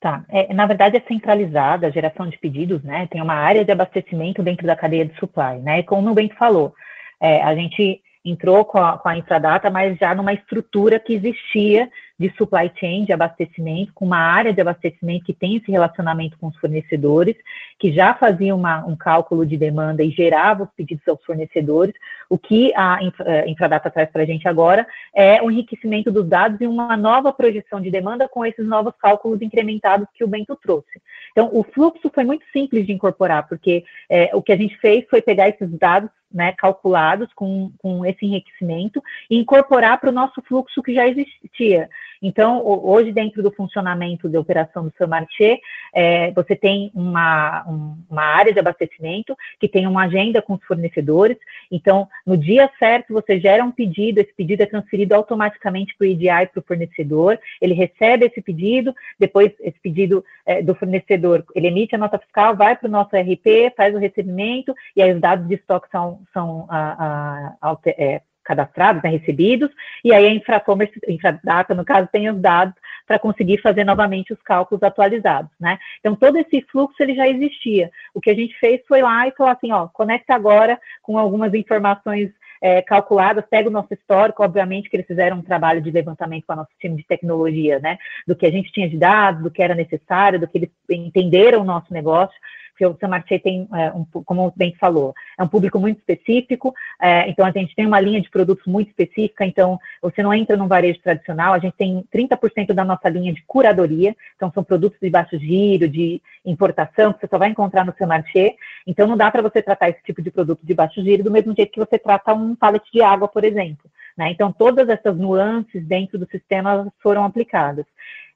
Tá. 0.00 0.22
É, 0.28 0.52
na 0.52 0.66
verdade, 0.66 0.98
é 0.98 1.00
centralizada 1.00 1.86
a 1.86 1.90
geração 1.90 2.28
de 2.28 2.36
pedidos, 2.36 2.82
né? 2.82 3.08
Tem 3.10 3.22
uma 3.22 3.32
área 3.32 3.64
de 3.64 3.72
abastecimento 3.72 4.42
dentro 4.42 4.66
da 4.66 4.76
cadeia 4.76 5.06
de 5.06 5.18
supply, 5.18 5.58
né? 5.62 5.78
E 5.78 5.82
como 5.82 6.10
o 6.10 6.14
Bento 6.14 6.34
falou, 6.34 6.74
é, 7.18 7.42
a 7.42 7.54
gente 7.54 8.02
entrou 8.24 8.64
com 8.64 8.78
a, 8.78 8.98
com 8.98 9.08
a 9.08 9.16
Infradata, 9.16 9.70
mas 9.70 9.98
já 9.98 10.14
numa 10.14 10.32
estrutura 10.32 10.98
que 10.98 11.14
existia 11.14 11.90
de 12.18 12.32
supply 12.36 12.70
chain, 12.78 13.04
de 13.04 13.12
abastecimento, 13.12 13.92
com 13.92 14.04
uma 14.04 14.18
área 14.18 14.52
de 14.52 14.60
abastecimento 14.60 15.24
que 15.24 15.32
tem 15.32 15.56
esse 15.56 15.70
relacionamento 15.70 16.38
com 16.38 16.46
os 16.46 16.56
fornecedores, 16.58 17.36
que 17.78 17.92
já 17.92 18.14
fazia 18.14 18.54
uma, 18.54 18.86
um 18.86 18.94
cálculo 18.94 19.44
de 19.44 19.56
demanda 19.56 20.02
e 20.02 20.10
gerava 20.10 20.64
os 20.64 20.70
pedidos 20.76 21.06
aos 21.08 21.22
fornecedores. 21.24 21.94
O 22.30 22.38
que 22.38 22.72
a 22.76 23.00
eh, 23.02 23.48
Infradata 23.48 23.90
traz 23.90 24.10
para 24.10 24.22
a 24.22 24.26
gente 24.26 24.46
agora 24.46 24.86
é 25.14 25.42
o 25.42 25.50
enriquecimento 25.50 26.10
dos 26.12 26.28
dados 26.28 26.60
e 26.60 26.66
uma 26.66 26.96
nova 26.96 27.32
projeção 27.32 27.80
de 27.80 27.90
demanda 27.90 28.28
com 28.28 28.46
esses 28.46 28.66
novos 28.66 28.94
cálculos 28.98 29.42
incrementados 29.42 30.06
que 30.14 30.22
o 30.22 30.28
Bento 30.28 30.56
trouxe. 30.62 31.02
Então, 31.32 31.50
o 31.52 31.64
fluxo 31.64 32.10
foi 32.14 32.22
muito 32.22 32.44
simples 32.52 32.86
de 32.86 32.92
incorporar, 32.92 33.48
porque 33.48 33.84
é, 34.08 34.30
o 34.34 34.42
que 34.42 34.52
a 34.52 34.56
gente 34.56 34.78
fez 34.78 35.04
foi 35.10 35.20
pegar 35.20 35.48
esses 35.48 35.68
dados 35.78 36.10
né, 36.34 36.52
calculados 36.58 37.32
com, 37.34 37.72
com 37.78 38.04
esse 38.04 38.26
enriquecimento 38.26 39.00
e 39.30 39.38
incorporar 39.38 40.00
para 40.00 40.10
o 40.10 40.12
nosso 40.12 40.42
fluxo 40.42 40.82
que 40.82 40.92
já 40.92 41.06
existia. 41.06 41.88
Então, 42.26 42.62
hoje, 42.64 43.12
dentro 43.12 43.42
do 43.42 43.50
funcionamento 43.50 44.30
de 44.30 44.38
operação 44.38 44.84
do 44.84 44.94
seu 44.96 45.06
marché, 45.06 45.60
é, 45.92 46.30
você 46.30 46.56
tem 46.56 46.90
uma, 46.94 47.62
um, 47.68 47.98
uma 48.08 48.22
área 48.22 48.50
de 48.50 48.58
abastecimento 48.58 49.36
que 49.60 49.68
tem 49.68 49.86
uma 49.86 50.04
agenda 50.04 50.40
com 50.40 50.54
os 50.54 50.64
fornecedores. 50.64 51.36
Então, 51.70 52.08
no 52.26 52.34
dia 52.34 52.70
certo, 52.78 53.12
você 53.12 53.38
gera 53.38 53.62
um 53.62 53.70
pedido, 53.70 54.20
esse 54.20 54.32
pedido 54.32 54.62
é 54.62 54.66
transferido 54.66 55.14
automaticamente 55.14 55.94
para 55.98 56.06
o 56.06 56.10
EDI, 56.10 56.46
para 56.50 56.60
o 56.60 56.64
fornecedor, 56.66 57.38
ele 57.60 57.74
recebe 57.74 58.24
esse 58.24 58.40
pedido, 58.40 58.94
depois 59.20 59.52
esse 59.60 59.78
pedido 59.80 60.24
é, 60.46 60.62
do 60.62 60.74
fornecedor, 60.74 61.44
ele 61.54 61.66
emite 61.66 61.94
a 61.94 61.98
nota 61.98 62.18
fiscal, 62.18 62.56
vai 62.56 62.74
para 62.74 62.88
o 62.88 62.90
nosso 62.90 63.14
RP, 63.14 63.70
faz 63.76 63.94
o 63.94 63.98
recebimento, 63.98 64.74
e 64.96 65.02
aí 65.02 65.12
os 65.12 65.20
dados 65.20 65.46
de 65.46 65.56
estoque 65.56 65.90
são, 65.90 66.22
são 66.32 66.64
a, 66.70 67.56
a, 67.60 67.70
a, 67.70 67.78
é, 67.86 68.22
cadastrados, 68.44 69.02
né, 69.02 69.10
recebidos, 69.10 69.70
e 70.04 70.12
aí 70.12 70.26
a 70.26 70.34
Infracommerce, 70.34 71.00
Infradata, 71.08 71.74
no 71.74 71.84
caso, 71.84 72.08
tem 72.12 72.30
os 72.30 72.40
dados 72.40 72.74
para 73.06 73.18
conseguir 73.18 73.58
fazer 73.58 73.84
novamente 73.84 74.32
os 74.32 74.40
cálculos 74.42 74.82
atualizados, 74.82 75.50
né? 75.60 75.78
Então, 76.00 76.14
todo 76.14 76.36
esse 76.38 76.62
fluxo, 76.70 77.02
ele 77.02 77.14
já 77.14 77.28
existia. 77.28 77.90
O 78.14 78.20
que 78.20 78.30
a 78.30 78.34
gente 78.34 78.58
fez 78.58 78.80
foi 78.86 79.02
lá 79.02 79.26
e 79.28 79.32
falou 79.32 79.52
assim, 79.52 79.72
ó, 79.72 79.88
conecta 79.88 80.34
agora 80.34 80.80
com 81.02 81.18
algumas 81.18 81.52
informações 81.54 82.30
é, 82.64 82.80
calculadas, 82.80 83.44
pega 83.50 83.68
o 83.68 83.72
nosso 83.72 83.92
histórico, 83.92 84.42
obviamente 84.42 84.88
que 84.88 84.96
eles 84.96 85.06
fizeram 85.06 85.36
um 85.36 85.42
trabalho 85.42 85.82
de 85.82 85.90
levantamento 85.90 86.46
com 86.46 86.54
o 86.54 86.56
nosso 86.56 86.70
time 86.80 86.96
de 86.96 87.06
tecnologia, 87.06 87.78
né? 87.78 87.98
Do 88.26 88.34
que 88.34 88.46
a 88.46 88.50
gente 88.50 88.72
tinha 88.72 88.88
de 88.88 88.96
dados, 88.96 89.42
do 89.42 89.50
que 89.50 89.62
era 89.62 89.74
necessário, 89.74 90.40
do 90.40 90.48
que 90.48 90.56
eles 90.56 90.70
entenderam 90.90 91.60
o 91.60 91.64
nosso 91.64 91.92
negócio, 91.92 92.34
porque 92.74 92.84
o 92.84 92.96
Saint 92.98 93.42
tem, 93.42 93.68
é, 93.72 93.92
um, 93.92 94.04
como 94.24 94.48
o 94.48 94.52
bem 94.54 94.74
falou, 94.74 95.14
é 95.38 95.42
um 95.42 95.48
público 95.48 95.78
muito 95.78 95.98
específico, 95.98 96.74
é, 97.00 97.28
então 97.30 97.46
a 97.46 97.52
gente 97.52 97.74
tem 97.74 97.86
uma 97.86 98.00
linha 98.00 98.20
de 98.20 98.28
produtos 98.28 98.66
muito 98.66 98.88
específica, 98.88 99.46
então 99.46 99.78
você 100.02 100.22
não 100.22 100.34
entra 100.34 100.56
num 100.56 100.66
varejo 100.66 101.00
tradicional, 101.00 101.54
a 101.54 101.58
gente 101.60 101.76
tem 101.76 102.04
30% 102.12 102.72
da 102.72 102.84
nossa 102.84 103.08
linha 103.08 103.32
de 103.32 103.42
curadoria, 103.46 104.14
então 104.34 104.50
são 104.52 104.64
produtos 104.64 104.98
de 105.00 105.08
baixo 105.08 105.38
giro, 105.38 105.88
de 105.88 106.20
importação, 106.44 107.12
que 107.12 107.20
você 107.20 107.28
só 107.28 107.38
vai 107.38 107.50
encontrar 107.50 107.84
no 107.84 107.94
marché, 108.06 108.56
então 108.86 109.06
não 109.06 109.16
dá 109.16 109.30
para 109.30 109.40
você 109.40 109.62
tratar 109.62 109.90
esse 109.90 110.02
tipo 110.02 110.20
de 110.20 110.30
produto 110.30 110.60
de 110.62 110.74
baixo 110.74 111.00
giro 111.00 111.22
do 111.22 111.30
mesmo 111.30 111.54
jeito 111.54 111.72
que 111.72 111.80
você 111.80 111.96
trata 111.96 112.34
um 112.34 112.56
pallet 112.56 112.84
de 112.92 113.00
água, 113.00 113.28
por 113.28 113.44
exemplo. 113.44 113.88
Né? 114.16 114.30
Então, 114.30 114.52
todas 114.52 114.88
essas 114.88 115.16
nuances 115.16 115.84
dentro 115.84 116.18
do 116.18 116.26
sistema 116.26 116.92
foram 117.02 117.24
aplicadas. 117.24 117.84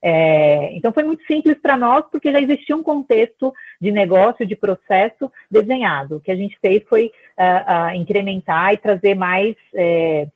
É, 0.01 0.77
então 0.77 0.93
foi 0.93 1.03
muito 1.03 1.25
simples 1.27 1.59
para 1.61 1.77
nós, 1.77 2.05
porque 2.11 2.31
já 2.31 2.41
existia 2.41 2.77
um 2.77 2.83
contexto 2.83 3.53
de 3.81 3.91
negócio, 3.91 4.47
de 4.47 4.55
processo 4.55 5.31
desenhado. 5.51 6.17
O 6.17 6.21
que 6.21 6.31
a 6.31 6.37
gente 6.37 6.57
fez 6.61 6.83
foi 6.89 7.07
uh, 7.37 7.93
uh, 7.93 7.97
incrementar 7.97 8.73
e 8.75 8.77
trazer 8.77 9.17
mais 9.17 9.57
é, 9.75 10.29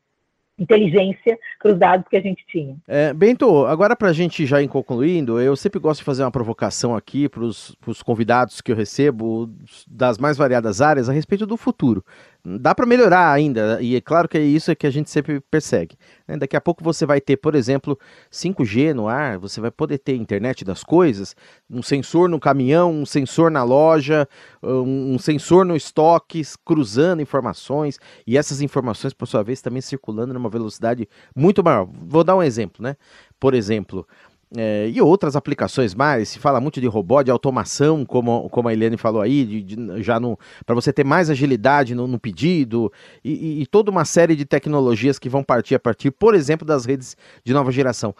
inteligência 0.58 1.38
para 1.60 1.72
os 1.72 1.78
dados 1.78 2.08
que 2.08 2.16
a 2.16 2.20
gente 2.20 2.44
tinha. 2.46 2.76
É, 2.88 3.12
Bento, 3.12 3.64
agora 3.66 3.94
para 3.94 4.08
a 4.08 4.12
gente 4.12 4.44
já 4.46 4.60
ir 4.60 4.68
concluindo, 4.68 5.40
eu 5.40 5.54
sempre 5.54 5.78
gosto 5.78 6.00
de 6.00 6.04
fazer 6.04 6.24
uma 6.24 6.30
provocação 6.30 6.96
aqui 6.96 7.28
para 7.28 7.42
os 7.44 8.02
convidados 8.04 8.60
que 8.60 8.72
eu 8.72 8.76
recebo 8.76 9.48
das 9.88 10.18
mais 10.18 10.36
variadas 10.36 10.80
áreas 10.80 11.08
a 11.08 11.12
respeito 11.12 11.46
do 11.46 11.56
futuro 11.56 12.04
dá 12.44 12.74
para 12.74 12.84
melhorar 12.84 13.32
ainda, 13.32 13.78
e 13.80 13.94
é 13.94 14.00
claro 14.00 14.28
que 14.28 14.36
é 14.36 14.40
isso 14.40 14.74
que 14.74 14.86
a 14.86 14.90
gente 14.90 15.08
sempre 15.08 15.40
persegue. 15.50 15.96
Né? 16.26 16.36
Daqui 16.36 16.56
a 16.56 16.60
pouco 16.60 16.82
você 16.82 17.06
vai 17.06 17.20
ter, 17.20 17.36
por 17.36 17.54
exemplo, 17.54 17.98
5G 18.30 18.92
no 18.92 19.06
ar, 19.06 19.38
você 19.38 19.60
vai 19.60 19.70
poder 19.70 19.98
ter 19.98 20.16
internet 20.16 20.64
das 20.64 20.82
coisas, 20.82 21.36
um 21.70 21.82
sensor 21.82 22.28
no 22.28 22.40
caminhão, 22.40 22.92
um 22.92 23.06
sensor 23.06 23.50
na 23.50 23.62
loja, 23.62 24.28
um, 24.62 25.18
sensor 25.18 25.64
no 25.64 25.76
estoque, 25.76 26.42
cruzando 26.64 27.22
informações, 27.22 27.98
e 28.26 28.36
essas 28.36 28.60
informações, 28.60 29.14
por 29.14 29.26
sua 29.26 29.44
vez, 29.44 29.62
também 29.62 29.80
circulando 29.80 30.34
numa 30.34 30.48
velocidade 30.48 31.08
muito 31.36 31.62
maior. 31.62 31.86
Vou 31.86 32.24
dar 32.24 32.36
um 32.36 32.42
exemplo, 32.42 32.82
né? 32.82 32.96
Por 33.38 33.54
exemplo, 33.54 34.06
é, 34.56 34.88
e 34.88 35.00
outras 35.00 35.34
aplicações 35.34 35.94
mais, 35.94 36.28
se 36.28 36.38
fala 36.38 36.60
muito 36.60 36.80
de 36.80 36.86
robô, 36.86 37.22
de 37.22 37.30
automação, 37.30 38.04
como, 38.04 38.48
como 38.50 38.68
a 38.68 38.72
Eliane 38.72 38.98
falou 38.98 39.22
aí, 39.22 39.44
de, 39.44 39.62
de, 39.62 40.02
já 40.02 40.20
para 40.66 40.74
você 40.74 40.92
ter 40.92 41.04
mais 41.04 41.30
agilidade 41.30 41.94
no, 41.94 42.06
no 42.06 42.18
pedido, 42.18 42.92
e, 43.24 43.62
e, 43.62 43.66
toda 43.66 43.90
uma 43.90 44.04
série 44.04 44.36
de 44.36 44.44
tecnologias 44.44 45.18
que 45.18 45.28
vão 45.28 45.42
partir 45.42 45.74
a 45.74 45.80
partir, 45.80 46.10
por 46.10 46.34
exemplo, 46.34 46.66
das 46.66 46.84
redes 46.84 47.16
de 47.42 47.52
nova 47.52 47.72
geração. 47.72 48.14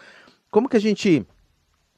Como 0.51 0.69
que 0.69 0.77
a 0.77 0.81
gente 0.81 1.27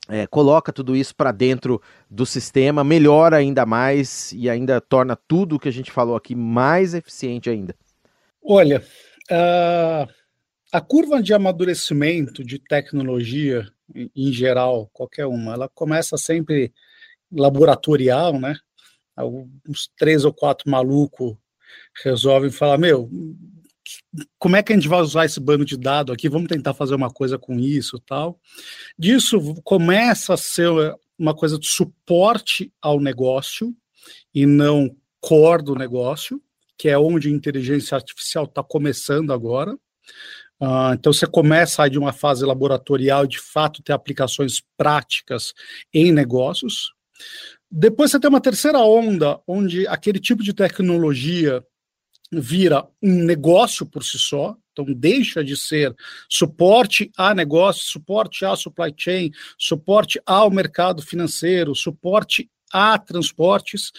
é, 0.08 0.26
coloca 0.26 0.72
tudo 0.72 0.96
isso 0.96 1.14
para 1.14 1.30
dentro 1.30 1.80
do 2.10 2.26
sistema, 2.26 2.82
melhora 2.82 3.36
ainda 3.36 3.64
mais 3.64 4.32
e 4.32 4.50
ainda 4.50 4.80
torna 4.80 5.16
tudo 5.16 5.56
o 5.56 5.58
que 5.60 5.68
a 5.68 5.72
gente 5.72 5.92
falou 5.92 6.16
aqui 6.16 6.34
mais 6.34 6.92
eficiente 6.92 7.48
ainda? 7.48 7.74
Olha, 8.42 8.82
uh, 9.30 10.12
a 10.72 10.80
curva 10.80 11.22
de 11.22 11.32
amadurecimento 11.32 12.44
de 12.44 12.58
tecnologia 12.58 13.66
em 13.94 14.32
geral, 14.32 14.88
qualquer 14.92 15.26
uma, 15.26 15.54
ela 15.54 15.68
começa 15.68 16.16
sempre 16.16 16.72
laboratorial, 17.30 18.38
né? 18.40 18.56
Uns 19.68 19.88
três 19.96 20.24
ou 20.24 20.32
quatro 20.32 20.70
malucos 20.70 21.36
resolvem 22.02 22.50
falar: 22.50 22.78
Meu, 22.78 23.08
como 24.38 24.56
é 24.56 24.62
que 24.62 24.72
a 24.72 24.76
gente 24.76 24.88
vai 24.88 25.00
usar 25.00 25.24
esse 25.24 25.40
bando 25.40 25.64
de 25.64 25.76
dados 25.76 26.12
aqui? 26.12 26.28
Vamos 26.28 26.48
tentar 26.48 26.74
fazer 26.74 26.94
uma 26.94 27.10
coisa 27.10 27.38
com 27.38 27.58
isso 27.58 27.98
tal. 28.00 28.40
Disso 28.98 29.54
começa 29.62 30.34
a 30.34 30.36
ser 30.36 30.70
uma 31.18 31.34
coisa 31.34 31.58
de 31.58 31.66
suporte 31.66 32.72
ao 32.80 33.00
negócio 33.00 33.74
e 34.34 34.46
não 34.46 34.94
core 35.20 35.62
do 35.62 35.74
negócio, 35.74 36.42
que 36.76 36.88
é 36.88 36.98
onde 36.98 37.28
a 37.28 37.32
inteligência 37.32 37.94
artificial 37.94 38.44
está 38.44 38.62
começando 38.62 39.32
agora. 39.32 39.76
Uh, 40.64 40.94
então 40.94 41.12
você 41.12 41.26
começa 41.26 41.82
aí 41.82 41.90
de 41.90 41.98
uma 41.98 42.12
fase 42.12 42.42
laboratorial 42.42 43.26
de 43.26 43.38
fato 43.38 43.82
ter 43.82 43.92
aplicações 43.92 44.62
práticas 44.78 45.52
em 45.92 46.10
negócios. 46.10 46.94
Depois 47.70 48.10
você 48.10 48.18
tem 48.18 48.30
uma 48.30 48.40
terceira 48.40 48.78
onda, 48.78 49.38
onde 49.46 49.86
aquele 49.86 50.18
tipo 50.18 50.42
de 50.42 50.54
tecnologia 50.54 51.62
vira 52.32 52.86
um 53.02 53.24
negócio 53.24 53.84
por 53.84 54.02
si 54.02 54.18
só, 54.18 54.56
então 54.72 54.86
deixa 54.86 55.44
de 55.44 55.54
ser 55.54 55.94
suporte 56.30 57.10
a 57.16 57.34
negócio, 57.34 57.84
suporte 57.84 58.44
à 58.44 58.56
supply 58.56 58.92
chain, 58.96 59.30
suporte 59.58 60.18
ao 60.24 60.50
mercado 60.50 61.02
financeiro, 61.02 61.74
suporte 61.74 62.50
a 62.72 62.98
transportes 62.98 63.92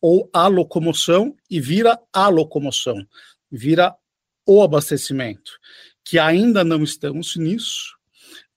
ou 0.00 0.28
a 0.32 0.46
locomoção 0.46 1.34
e 1.50 1.58
vira 1.58 1.98
a 2.12 2.28
locomoção, 2.28 3.04
vira 3.50 3.96
o 4.50 4.62
abastecimento, 4.62 5.52
que 6.04 6.18
ainda 6.18 6.64
não 6.64 6.82
estamos 6.82 7.36
nisso, 7.36 7.96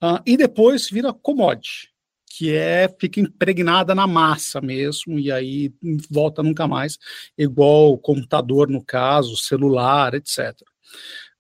uh, 0.03 0.19
e 0.25 0.35
depois 0.35 0.89
vira 0.89 1.13
commodity, 1.13 1.91
que 2.25 2.51
é 2.51 2.89
fica 2.99 3.19
impregnada 3.19 3.93
na 3.93 4.07
massa 4.07 4.59
mesmo, 4.59 5.19
e 5.19 5.31
aí 5.31 5.71
volta 6.09 6.41
nunca 6.41 6.67
mais, 6.67 6.97
igual 7.37 7.95
computador 7.99 8.67
no 8.67 8.83
caso, 8.83 9.37
celular, 9.37 10.15
etc. 10.15 10.59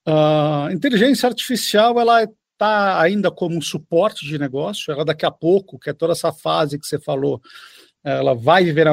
Uh, 0.07 0.11
ah, 0.11 0.69
inteligência 0.71 1.27
artificial, 1.27 1.99
ela 1.99 2.23
está 2.23 3.01
ainda 3.01 3.31
como 3.31 3.57
um 3.57 3.61
suporte 3.61 4.23
de 4.23 4.37
negócio, 4.37 4.93
ela 4.93 5.03
daqui 5.03 5.25
a 5.25 5.31
pouco, 5.31 5.79
que 5.79 5.89
é 5.89 5.93
toda 5.93 6.13
essa 6.13 6.31
fase 6.31 6.77
que 6.77 6.85
você 6.85 6.99
falou, 6.99 7.41
ela 8.03 8.35
vai 8.35 8.63
viver, 8.65 8.85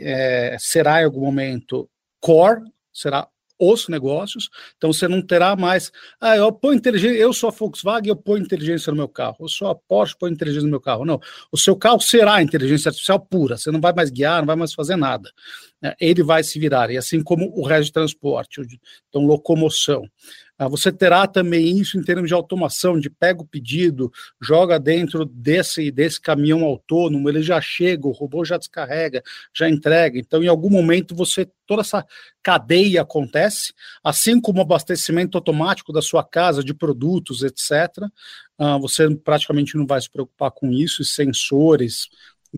é, 0.00 0.56
será 0.58 1.02
em 1.02 1.04
algum 1.04 1.20
momento 1.20 1.86
core, 2.18 2.62
será 2.90 3.28
os 3.58 3.88
negócios. 3.88 4.48
Então 4.76 4.92
você 4.92 5.06
não 5.08 5.22
terá 5.22 5.56
mais, 5.56 5.90
ah, 6.20 6.36
eu 6.36 6.52
ponho 6.52 6.74
inteligência, 6.74 7.16
eu 7.16 7.32
sou 7.32 7.48
a 7.48 7.52
Volkswagen, 7.52 8.08
eu 8.08 8.16
ponho 8.16 8.44
inteligência 8.44 8.90
no 8.90 8.96
meu 8.96 9.08
carro. 9.08 9.36
Eu 9.40 9.48
sou 9.48 9.68
a 9.68 9.74
Porsche, 9.74 10.16
ponho 10.18 10.32
inteligência 10.32 10.64
no 10.64 10.70
meu 10.70 10.80
carro. 10.80 11.04
Não, 11.04 11.20
o 11.50 11.58
seu 11.58 11.76
carro 11.76 12.00
será 12.00 12.42
inteligência 12.42 12.88
artificial 12.88 13.20
pura. 13.20 13.56
Você 13.56 13.70
não 13.70 13.80
vai 13.80 13.92
mais 13.92 14.10
guiar, 14.10 14.38
não 14.40 14.46
vai 14.46 14.56
mais 14.56 14.72
fazer 14.72 14.96
nada. 14.96 15.30
Né? 15.80 15.94
Ele 16.00 16.22
vai 16.22 16.42
se 16.42 16.58
virar. 16.58 16.90
E 16.90 16.96
assim 16.96 17.22
como 17.22 17.52
o 17.54 17.66
resto 17.66 17.86
de 17.86 17.92
transporte, 17.92 18.60
então 19.08 19.22
locomoção. 19.26 20.04
Ah, 20.56 20.68
você 20.68 20.92
terá 20.92 21.26
também 21.26 21.78
isso 21.80 21.98
em 21.98 22.02
termos 22.02 22.28
de 22.28 22.34
automação, 22.34 22.98
de 22.98 23.10
pega 23.10 23.42
o 23.42 23.46
pedido, 23.46 24.12
joga 24.40 24.78
dentro 24.78 25.24
desse, 25.24 25.90
desse 25.90 26.20
caminhão 26.20 26.62
autônomo, 26.62 27.28
ele 27.28 27.42
já 27.42 27.60
chega, 27.60 28.06
o 28.06 28.12
robô 28.12 28.44
já 28.44 28.56
descarrega, 28.56 29.20
já 29.52 29.68
entrega. 29.68 30.16
Então, 30.18 30.44
em 30.44 30.46
algum 30.48 30.70
momento, 30.70 31.14
você 31.14 31.50
toda 31.66 31.80
essa 31.82 32.06
cadeia 32.42 33.02
acontece, 33.02 33.72
assim 34.02 34.40
como 34.40 34.58
o 34.60 34.62
abastecimento 34.62 35.36
automático 35.36 35.92
da 35.92 36.00
sua 36.02 36.22
casa 36.22 36.62
de 36.62 36.72
produtos, 36.72 37.42
etc. 37.42 38.08
Ah, 38.56 38.78
você 38.78 39.12
praticamente 39.16 39.76
não 39.76 39.86
vai 39.86 40.00
se 40.00 40.10
preocupar 40.10 40.52
com 40.52 40.70
isso, 40.70 41.02
e 41.02 41.04
sensores, 41.04 42.08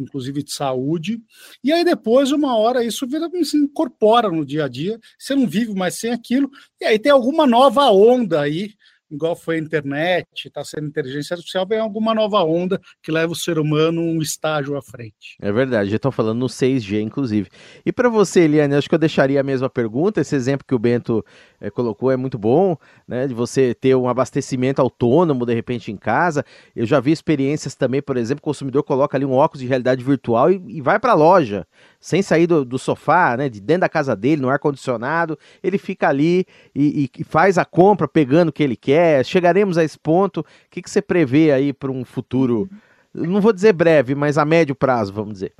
inclusive 0.00 0.42
de 0.42 0.52
saúde. 0.52 1.20
E 1.62 1.72
aí 1.72 1.84
depois, 1.84 2.32
uma 2.32 2.56
hora, 2.56 2.84
isso 2.84 3.06
vira, 3.06 3.28
se 3.42 3.56
incorpora 3.56 4.30
no 4.30 4.44
dia 4.44 4.64
a 4.64 4.68
dia, 4.68 4.98
você 5.18 5.34
não 5.34 5.46
vive 5.46 5.74
mais 5.74 5.98
sem 5.98 6.10
aquilo, 6.10 6.50
e 6.80 6.84
aí 6.84 6.98
tem 6.98 7.12
alguma 7.12 7.46
nova 7.46 7.90
onda 7.90 8.40
aí 8.40 8.74
igual 9.10 9.36
foi 9.36 9.56
a 9.56 9.58
internet, 9.58 10.26
está 10.46 10.64
sendo 10.64 10.86
inteligência 10.86 11.34
artificial, 11.34 11.66
vem 11.66 11.78
alguma 11.78 12.14
nova 12.14 12.42
onda 12.42 12.80
que 13.02 13.12
leva 13.12 13.32
o 13.32 13.36
ser 13.36 13.58
humano 13.58 14.00
um 14.00 14.20
estágio 14.20 14.76
à 14.76 14.82
frente. 14.82 15.36
É 15.40 15.52
verdade, 15.52 15.90
já 15.90 15.96
estão 15.96 16.10
falando 16.10 16.38
no 16.38 16.46
6G, 16.46 17.00
inclusive. 17.00 17.48
E 17.84 17.92
para 17.92 18.08
você, 18.08 18.40
Eliane, 18.40 18.74
acho 18.74 18.88
que 18.88 18.94
eu 18.94 18.98
deixaria 18.98 19.40
a 19.40 19.44
mesma 19.44 19.70
pergunta. 19.70 20.20
Esse 20.20 20.34
exemplo 20.34 20.66
que 20.66 20.74
o 20.74 20.78
Bento 20.78 21.24
é, 21.60 21.70
colocou 21.70 22.10
é 22.10 22.16
muito 22.16 22.38
bom, 22.38 22.76
né? 23.06 23.26
De 23.26 23.34
você 23.34 23.74
ter 23.74 23.94
um 23.94 24.08
abastecimento 24.08 24.80
autônomo 24.80 25.46
de 25.46 25.54
repente 25.54 25.92
em 25.92 25.96
casa. 25.96 26.44
Eu 26.74 26.86
já 26.86 27.00
vi 27.00 27.12
experiências 27.12 27.74
também, 27.74 28.02
por 28.02 28.16
exemplo, 28.16 28.40
o 28.40 28.44
consumidor 28.44 28.82
coloca 28.82 29.16
ali 29.16 29.24
um 29.24 29.32
óculos 29.32 29.60
de 29.60 29.66
realidade 29.66 30.02
virtual 30.02 30.50
e, 30.50 30.62
e 30.68 30.80
vai 30.80 30.98
para 30.98 31.12
a 31.12 31.16
loja 31.16 31.66
sem 32.06 32.22
sair 32.22 32.46
do, 32.46 32.64
do, 32.64 32.78
sofá, 32.78 33.36
né, 33.36 33.48
de 33.48 33.60
dentro 33.60 33.80
da 33.80 33.88
casa 33.88 34.14
dele, 34.14 34.40
no 34.40 34.48
ar-condicionado, 34.48 35.36
ele 35.60 35.76
fica 35.76 36.08
ali 36.08 36.46
e, 36.72 37.10
e, 37.18 37.24
faz 37.24 37.58
a 37.58 37.64
compra 37.64 38.06
pegando 38.06 38.50
o 38.50 38.52
que 38.52 38.62
ele 38.62 38.76
quer. 38.76 39.24
Chegaremos 39.24 39.76
a 39.76 39.82
esse 39.82 39.98
ponto. 39.98 40.38
O 40.38 40.44
que, 40.70 40.80
que 40.80 40.88
você 40.88 41.02
prevê 41.02 41.50
aí 41.50 41.72
para 41.72 41.90
um 41.90 42.04
futuro, 42.04 42.70
não 43.12 43.40
vou 43.40 43.52
dizer 43.52 43.72
breve, 43.72 44.14
mas 44.14 44.38
a 44.38 44.44
médio 44.44 44.72
prazo, 44.72 45.12
vamos 45.12 45.32
dizer? 45.32 45.52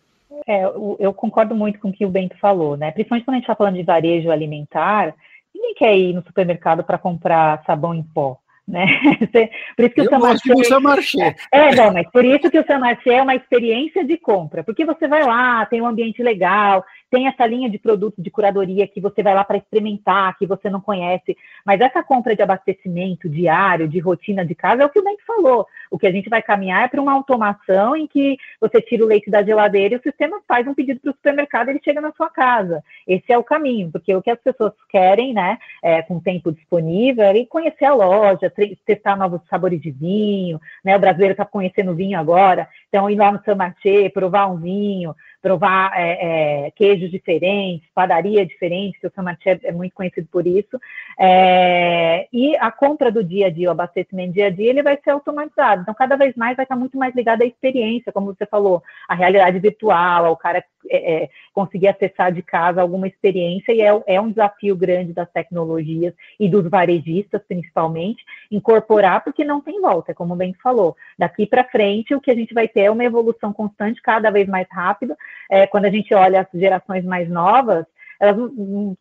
É, 0.46 0.62
eu 1.00 1.12
concordo 1.12 1.52
muito 1.52 1.80
com 1.80 1.88
o 1.88 1.92
que 1.92 2.06
o 2.06 2.10
Bento 2.10 2.38
falou, 2.38 2.76
né? 2.76 2.92
Principalmente 2.92 3.24
quando 3.24 3.34
a 3.34 3.38
gente 3.38 3.44
está 3.44 3.56
falando 3.56 3.74
de 3.74 3.82
varejo 3.82 4.30
alimentar, 4.30 5.16
ninguém 5.52 5.74
quer 5.74 5.98
ir 5.98 6.12
no 6.12 6.22
supermercado 6.22 6.84
para 6.84 6.96
comprar 6.96 7.64
sabão 7.66 7.92
em 7.92 8.04
pó 8.04 8.38
né? 8.66 8.86
Por 9.76 9.84
isso 9.84 9.94
que 9.94 10.00
eu 10.00 10.04
o 10.04 10.10
Samarché... 10.10 10.52
gosto 10.52 10.68
Samarché. 10.68 11.34
É, 11.52 11.74
não, 11.74 11.92
mas 11.92 12.10
por 12.10 12.24
isso 12.24 12.50
que 12.50 12.58
o 12.58 12.66
Samarché 12.66 13.14
é 13.14 13.22
uma 13.22 13.34
experiência 13.34 14.04
de 14.04 14.16
compra, 14.16 14.64
porque 14.64 14.84
você 14.84 15.06
vai 15.06 15.24
lá, 15.24 15.64
tem 15.66 15.80
um 15.80 15.86
ambiente 15.86 16.22
legal, 16.22 16.84
tem 17.10 17.28
essa 17.28 17.46
linha 17.46 17.70
de 17.70 17.78
produtos 17.78 18.22
de 18.22 18.30
curadoria 18.30 18.86
que 18.86 19.00
você 19.00 19.22
vai 19.22 19.34
lá 19.34 19.44
para 19.44 19.56
experimentar, 19.56 20.36
que 20.36 20.46
você 20.46 20.68
não 20.68 20.80
conhece, 20.80 21.36
mas 21.64 21.80
essa 21.80 22.02
compra 22.02 22.34
de 22.34 22.42
abastecimento 22.42 23.28
diário, 23.28 23.88
de 23.88 23.98
rotina 23.98 24.44
de 24.44 24.54
casa, 24.54 24.82
é 24.82 24.86
o 24.86 24.90
que 24.90 24.98
o 24.98 25.04
Bento 25.04 25.24
falou. 25.26 25.66
O 25.90 25.98
que 25.98 26.06
a 26.06 26.12
gente 26.12 26.28
vai 26.28 26.42
caminhar 26.42 26.84
é 26.84 26.88
para 26.88 27.00
uma 27.00 27.12
automação 27.12 27.96
em 27.96 28.06
que 28.06 28.36
você 28.60 28.80
tira 28.80 29.04
o 29.04 29.06
leite 29.06 29.30
da 29.30 29.42
geladeira 29.42 29.94
e 29.94 29.98
o 29.98 30.02
sistema 30.02 30.40
faz 30.46 30.66
um 30.66 30.74
pedido 30.74 31.00
para 31.00 31.10
o 31.10 31.14
supermercado 31.14 31.68
ele 31.68 31.80
chega 31.82 32.00
na 32.00 32.12
sua 32.12 32.28
casa. 32.28 32.82
Esse 33.06 33.32
é 33.32 33.38
o 33.38 33.44
caminho, 33.44 33.90
porque 33.90 34.14
o 34.14 34.22
que 34.22 34.30
as 34.30 34.40
pessoas 34.40 34.72
querem, 34.88 35.32
né, 35.32 35.58
é, 35.82 36.02
com 36.02 36.20
tempo 36.20 36.52
disponível, 36.52 37.24
é 37.24 37.44
conhecer 37.46 37.84
a 37.84 37.94
loja, 37.94 38.52
testar 38.84 39.16
novos 39.16 39.40
sabores 39.48 39.80
de 39.80 39.90
vinho, 39.90 40.60
né? 40.84 40.96
O 40.96 41.00
brasileiro 41.00 41.32
está 41.32 41.44
conhecendo 41.44 41.94
vinho 41.94 42.18
agora, 42.18 42.68
então 42.88 43.08
ir 43.08 43.16
lá 43.16 43.32
no 43.32 43.42
Saint 43.44 44.12
provar 44.12 44.46
um 44.46 44.56
vinho, 44.56 45.14
provar 45.46 45.92
é, 45.94 46.66
é, 46.66 46.70
queijos 46.72 47.08
diferentes, 47.08 47.88
padaria 47.94 48.44
diferente, 48.44 48.98
que 48.98 49.06
o 49.06 49.12
Saint 49.14 49.38
é 49.62 49.70
muito 49.70 49.94
conhecido 49.94 50.26
por 50.26 50.44
isso. 50.44 50.76
É, 51.16 52.26
e 52.32 52.56
a 52.56 52.72
compra 52.72 53.12
do 53.12 53.22
dia 53.22 53.46
a 53.46 53.50
dia, 53.50 53.68
o 53.68 53.70
abastecimento 53.70 54.32
dia 54.32 54.46
a 54.46 54.50
dia, 54.50 54.70
ele 54.70 54.82
vai 54.82 54.98
ser 55.04 55.10
automatizado. 55.10 55.82
Então, 55.82 55.94
cada 55.94 56.16
vez 56.16 56.34
mais 56.34 56.56
vai 56.56 56.64
estar 56.64 56.74
muito 56.74 56.98
mais 56.98 57.14
ligado 57.14 57.42
à 57.42 57.44
experiência, 57.44 58.10
como 58.10 58.34
você 58.34 58.44
falou, 58.44 58.82
a 59.08 59.14
realidade 59.14 59.60
virtual, 59.60 60.26
ao 60.26 60.36
cara 60.36 60.58
é, 60.58 60.64
é, 60.90 61.30
conseguir 61.52 61.88
acessar 61.88 62.32
de 62.32 62.42
casa 62.42 62.80
alguma 62.80 63.06
experiência, 63.06 63.72
e 63.72 63.80
é, 63.80 64.02
é 64.06 64.20
um 64.20 64.30
desafio 64.30 64.76
grande 64.76 65.12
das 65.12 65.30
tecnologias 65.30 66.14
e 66.38 66.48
dos 66.48 66.68
varejistas, 66.68 67.42
principalmente, 67.46 68.24
incorporar, 68.50 69.22
porque 69.22 69.44
não 69.44 69.60
tem 69.60 69.80
volta, 69.80 70.14
como 70.14 70.36
bem 70.36 70.54
falou. 70.62 70.96
Daqui 71.18 71.46
para 71.46 71.64
frente, 71.64 72.14
o 72.14 72.20
que 72.20 72.30
a 72.30 72.34
gente 72.34 72.54
vai 72.54 72.68
ter 72.68 72.82
é 72.82 72.90
uma 72.90 73.04
evolução 73.04 73.52
constante, 73.52 74.02
cada 74.02 74.30
vez 74.30 74.48
mais 74.48 74.66
rápida. 74.70 75.16
É, 75.50 75.66
quando 75.66 75.86
a 75.86 75.90
gente 75.90 76.12
olha 76.14 76.40
as 76.40 76.60
gerações 76.60 77.04
mais 77.04 77.28
novas, 77.28 77.86
elas 78.18 78.36
não, 78.36 78.96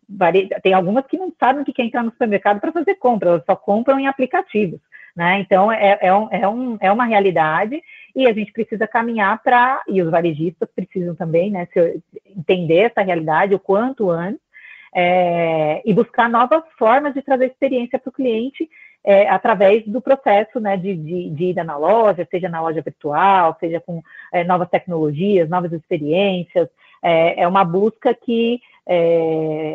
tem 0.62 0.74
algumas 0.74 1.06
que 1.06 1.18
não 1.18 1.34
sabem 1.40 1.62
o 1.62 1.66
que 1.66 1.82
é 1.82 1.86
entrar 1.86 2.04
no 2.04 2.12
supermercado 2.12 2.60
para 2.60 2.72
fazer 2.72 2.96
compra, 2.96 3.30
elas 3.30 3.46
só 3.46 3.56
compram 3.56 4.00
em 4.00 4.08
aplicativos. 4.08 4.80
Né? 5.16 5.40
Então, 5.40 5.72
é, 5.72 5.98
é, 6.02 6.14
um, 6.14 6.28
é, 6.30 6.48
um, 6.48 6.78
é 6.82 6.92
uma 6.92 7.06
realidade 7.06 7.82
e 8.14 8.28
a 8.28 8.34
gente 8.34 8.52
precisa 8.52 8.86
caminhar 8.86 9.42
para, 9.42 9.82
e 9.88 10.02
os 10.02 10.12
varejistas 10.12 10.68
precisam 10.76 11.16
também 11.16 11.50
né, 11.52 11.68
se, 11.72 12.02
entender 12.26 12.80
essa 12.80 13.02
realidade 13.02 13.56
o 13.56 13.60
quanto 13.60 14.10
antes, 14.10 14.42
é, 14.94 15.82
e 15.86 15.94
buscar 15.94 16.30
novas 16.30 16.64
formas 16.78 17.14
de 17.14 17.22
trazer 17.22 17.48
experiência 17.48 18.00
para 18.00 18.10
o 18.10 18.14
cliente 18.14 18.70
é, 19.04 19.30
através 19.30 19.86
do 19.86 20.02
processo 20.02 20.60
né, 20.60 20.76
de, 20.76 20.96
de, 20.96 21.30
de 21.30 21.46
ida 21.46 21.64
na 21.64 21.78
loja, 21.78 22.28
seja 22.30 22.50
na 22.50 22.62
loja 22.62 22.82
virtual, 22.82 23.56
seja 23.60 23.80
com 23.80 24.02
é, 24.34 24.44
novas 24.44 24.70
tecnologias, 24.70 25.50
novas 25.50 25.72
experiências. 25.72 26.70
É, 27.04 27.44
é 27.44 27.48
uma 27.48 27.64
busca 27.64 28.14
que 28.14 28.60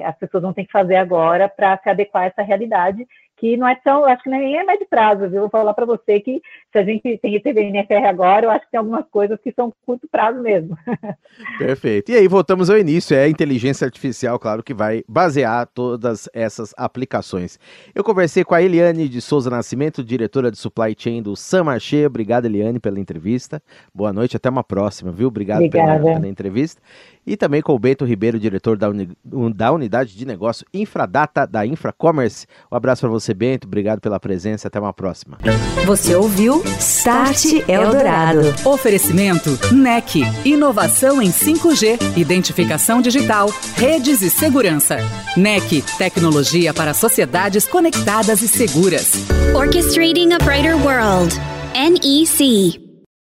as 0.05 0.17
pessoas 0.19 0.45
vão 0.45 0.53
ter 0.53 0.65
que 0.65 0.71
fazer 0.71 0.95
agora 0.95 1.49
para 1.49 1.77
se 1.79 1.89
adequar 1.89 2.23
a 2.23 2.27
essa 2.27 2.43
realidade 2.43 3.05
que 3.41 3.57
não 3.57 3.67
é 3.67 3.75
tão, 3.75 4.05
acho 4.05 4.23
que 4.23 4.29
nem 4.29 4.59
é 4.59 4.63
médio 4.63 4.87
prazo, 4.89 5.29
viu? 5.29 5.41
Vou 5.41 5.49
falar 5.49 5.73
para 5.73 5.87
você 5.87 6.21
que 6.21 6.43
se 6.71 6.79
a 6.79 6.85
gente 6.85 7.17
tem 7.19 7.41
TVNFR 7.41 8.07
agora, 8.07 8.45
eu 8.45 8.51
acho 8.51 8.67
que 8.67 8.71
tem 8.71 8.79
algumas 8.79 9.07
coisas 9.11 9.41
que 9.43 9.51
são 9.51 9.73
curto 9.87 10.07
prazo 10.13 10.41
mesmo. 10.43 10.77
Perfeito. 11.59 12.13
E 12.13 12.17
aí 12.17 12.29
voltamos 12.29 12.69
ao 12.69 12.77
início, 12.77 13.17
é 13.17 13.25
a 13.25 13.29
inteligência 13.29 13.87
artificial, 13.87 14.39
claro, 14.39 14.63
que 14.63 14.75
vai 14.75 15.03
basear 15.09 15.67
todas 15.67 16.29
essas 16.35 16.75
aplicações. 16.77 17.59
Eu 17.95 18.05
conversei 18.05 18.45
com 18.45 18.55
a 18.55 18.63
Eliane 18.63 19.09
de 19.09 19.23
Souza 19.23 19.49
Nascimento, 19.49 20.05
diretora 20.05 20.51
de 20.51 20.59
Supply 20.59 20.95
Chain 20.97 21.23
do 21.23 21.35
Samarché. 21.35 22.07
Obrigado, 22.07 22.45
Eliane, 22.45 22.79
pela 22.79 23.01
entrevista. 23.01 23.63
Boa 23.95 24.13
noite, 24.13 24.37
até 24.37 24.51
uma 24.51 24.63
próxima, 24.63 25.11
viu? 25.11 25.29
Obrigado 25.29 25.67
pela, 25.71 25.99
pela, 25.99 26.29
entrevista. 26.29 26.83
E 27.31 27.37
também 27.37 27.63
com 27.63 27.75
o 27.75 27.79
Bento 27.79 28.05
Ribeiro, 28.05 28.39
diretor 28.39 28.77
da, 28.77 28.91
uni, 28.91 29.09
da 29.55 29.73
Unidade 29.73 30.17
de 30.17 30.27
Negócio 30.27 30.67
Infradata 30.75 31.47
da 31.47 31.65
Infracommerce. 31.65 32.47
Um 32.71 32.77
abraço 32.77 33.01
para 33.03 33.11
você 33.11 33.21
você, 33.21 33.35
Bento. 33.35 33.67
Obrigado 33.67 34.01
pela 34.01 34.19
presença. 34.19 34.69
Até 34.69 34.81
uma 34.81 34.93
próxima. 34.93 35.39
Você 35.85 36.15
ouviu 36.15 36.63
Start 36.79 37.45
Eldorado. 37.69 38.41
Oferecimento 38.65 39.51
NEC. 39.73 40.23
Inovação 40.45 41.23
em 41.23 41.31
5G. 41.31 42.17
Identificação 42.17 43.01
digital. 43.01 43.49
Redes 43.77 44.23
e 44.23 44.31
segurança. 44.31 44.99
NEC. 45.37 45.83
Tecnologia 45.99 46.75
para 46.75 46.95
sociedades 46.95 47.67
conectadas 47.67 48.43
e 48.43 48.49
seguras. 48.49 49.13
Orchestrating 49.55 50.33
a 50.33 50.39
Brighter 50.39 50.77
World. 50.77 51.35
NEC. 51.75 52.90